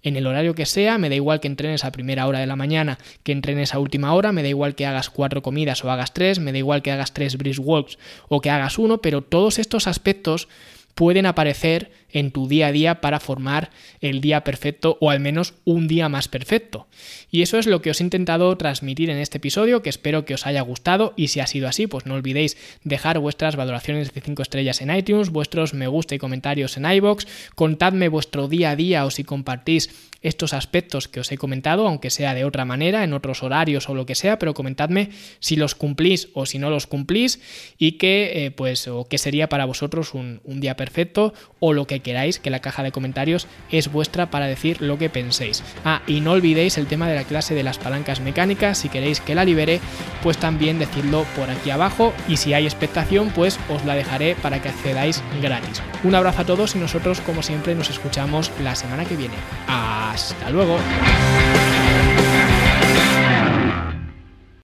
En 0.00 0.14
el 0.14 0.28
horario 0.28 0.54
que 0.54 0.64
sea, 0.64 0.96
me 0.96 1.08
da 1.08 1.16
igual 1.16 1.40
que 1.40 1.48
entrenes 1.48 1.84
a 1.84 1.90
primera 1.90 2.28
hora 2.28 2.38
de 2.38 2.46
la 2.46 2.54
mañana, 2.54 3.00
que 3.24 3.32
entrenes 3.32 3.74
a 3.74 3.80
última 3.80 4.14
hora, 4.14 4.30
me 4.30 4.44
da 4.44 4.48
igual 4.48 4.76
que 4.76 4.86
hagas 4.86 5.10
cuatro 5.10 5.42
comidas 5.42 5.82
o 5.84 5.90
hagas 5.90 6.14
tres, 6.14 6.38
me 6.38 6.52
da 6.52 6.58
igual 6.58 6.82
que 6.82 6.92
hagas 6.92 7.14
tres 7.14 7.36
brisk 7.36 7.60
walks 7.64 7.98
o 8.28 8.40
que 8.40 8.50
hagas 8.50 8.78
uno, 8.78 8.98
pero 8.98 9.20
todos 9.20 9.58
estos 9.58 9.88
aspectos 9.88 10.46
pueden 10.94 11.26
aparecer 11.26 11.90
en 12.12 12.30
tu 12.30 12.48
día 12.48 12.68
a 12.68 12.72
día 12.72 13.00
para 13.00 13.20
formar 13.20 13.70
el 14.00 14.20
día 14.20 14.44
perfecto 14.44 14.98
o 15.00 15.10
al 15.10 15.20
menos 15.20 15.54
un 15.64 15.88
día 15.88 16.08
más 16.08 16.28
perfecto. 16.28 16.86
Y 17.30 17.42
eso 17.42 17.58
es 17.58 17.66
lo 17.66 17.82
que 17.82 17.90
os 17.90 18.00
he 18.00 18.04
intentado 18.04 18.56
transmitir 18.56 19.10
en 19.10 19.18
este 19.18 19.38
episodio, 19.38 19.82
que 19.82 19.90
espero 19.90 20.24
que 20.24 20.34
os 20.34 20.46
haya 20.46 20.62
gustado 20.62 21.12
y 21.16 21.28
si 21.28 21.40
ha 21.40 21.46
sido 21.46 21.68
así, 21.68 21.86
pues 21.86 22.06
no 22.06 22.14
olvidéis 22.14 22.56
dejar 22.84 23.18
vuestras 23.18 23.56
valoraciones 23.56 24.12
de 24.12 24.20
5 24.20 24.42
estrellas 24.42 24.80
en 24.80 24.94
iTunes, 24.94 25.30
vuestros 25.30 25.74
me 25.74 25.86
gusta 25.86 26.14
y 26.14 26.18
comentarios 26.18 26.76
en 26.76 26.90
iBox, 26.90 27.26
contadme 27.54 28.08
vuestro 28.08 28.48
día 28.48 28.70
a 28.70 28.76
día 28.76 29.04
o 29.04 29.10
si 29.10 29.24
compartís 29.24 29.90
estos 30.20 30.52
aspectos 30.52 31.06
que 31.06 31.20
os 31.20 31.30
he 31.30 31.38
comentado, 31.38 31.86
aunque 31.86 32.10
sea 32.10 32.34
de 32.34 32.44
otra 32.44 32.64
manera, 32.64 33.04
en 33.04 33.12
otros 33.12 33.42
horarios 33.42 33.88
o 33.88 33.94
lo 33.94 34.04
que 34.04 34.16
sea, 34.16 34.38
pero 34.38 34.54
comentadme 34.54 35.10
si 35.38 35.54
los 35.54 35.74
cumplís 35.74 36.28
o 36.34 36.44
si 36.44 36.58
no 36.58 36.70
los 36.70 36.86
cumplís 36.86 37.40
y 37.78 37.92
qué, 37.92 38.46
eh, 38.46 38.50
pues, 38.50 38.90
qué 39.08 39.18
sería 39.18 39.48
para 39.48 39.64
vosotros 39.64 40.14
un 40.14 40.60
día 40.60 40.76
perfecto 40.76 41.34
o 41.60 41.72
lo 41.72 41.86
que 41.86 41.97
queráis, 42.00 42.38
que 42.38 42.50
la 42.50 42.60
caja 42.60 42.82
de 42.82 42.92
comentarios 42.92 43.46
es 43.70 43.90
vuestra 43.90 44.30
para 44.30 44.46
decir 44.46 44.80
lo 44.80 44.98
que 44.98 45.10
penséis. 45.10 45.62
Ah, 45.84 46.02
y 46.06 46.20
no 46.20 46.32
olvidéis 46.32 46.78
el 46.78 46.86
tema 46.86 47.08
de 47.08 47.14
la 47.14 47.24
clase 47.24 47.54
de 47.54 47.62
las 47.62 47.78
palancas 47.78 48.20
mecánicas, 48.20 48.78
si 48.78 48.88
queréis 48.88 49.20
que 49.20 49.34
la 49.34 49.44
libere, 49.44 49.80
pues 50.22 50.38
también 50.38 50.78
decidlo 50.78 51.24
por 51.36 51.50
aquí 51.50 51.70
abajo 51.70 52.12
y 52.28 52.36
si 52.36 52.54
hay 52.54 52.64
expectación, 52.64 53.30
pues 53.34 53.58
os 53.68 53.84
la 53.84 53.94
dejaré 53.94 54.34
para 54.36 54.60
que 54.60 54.68
accedáis 54.68 55.22
gratis. 55.42 55.82
Un 56.04 56.14
abrazo 56.14 56.42
a 56.42 56.46
todos 56.46 56.76
y 56.76 56.78
nosotros 56.78 57.20
como 57.20 57.42
siempre 57.42 57.74
nos 57.74 57.90
escuchamos 57.90 58.50
la 58.62 58.74
semana 58.74 59.04
que 59.04 59.16
viene. 59.16 59.34
Hasta 59.66 60.50
luego. 60.50 60.78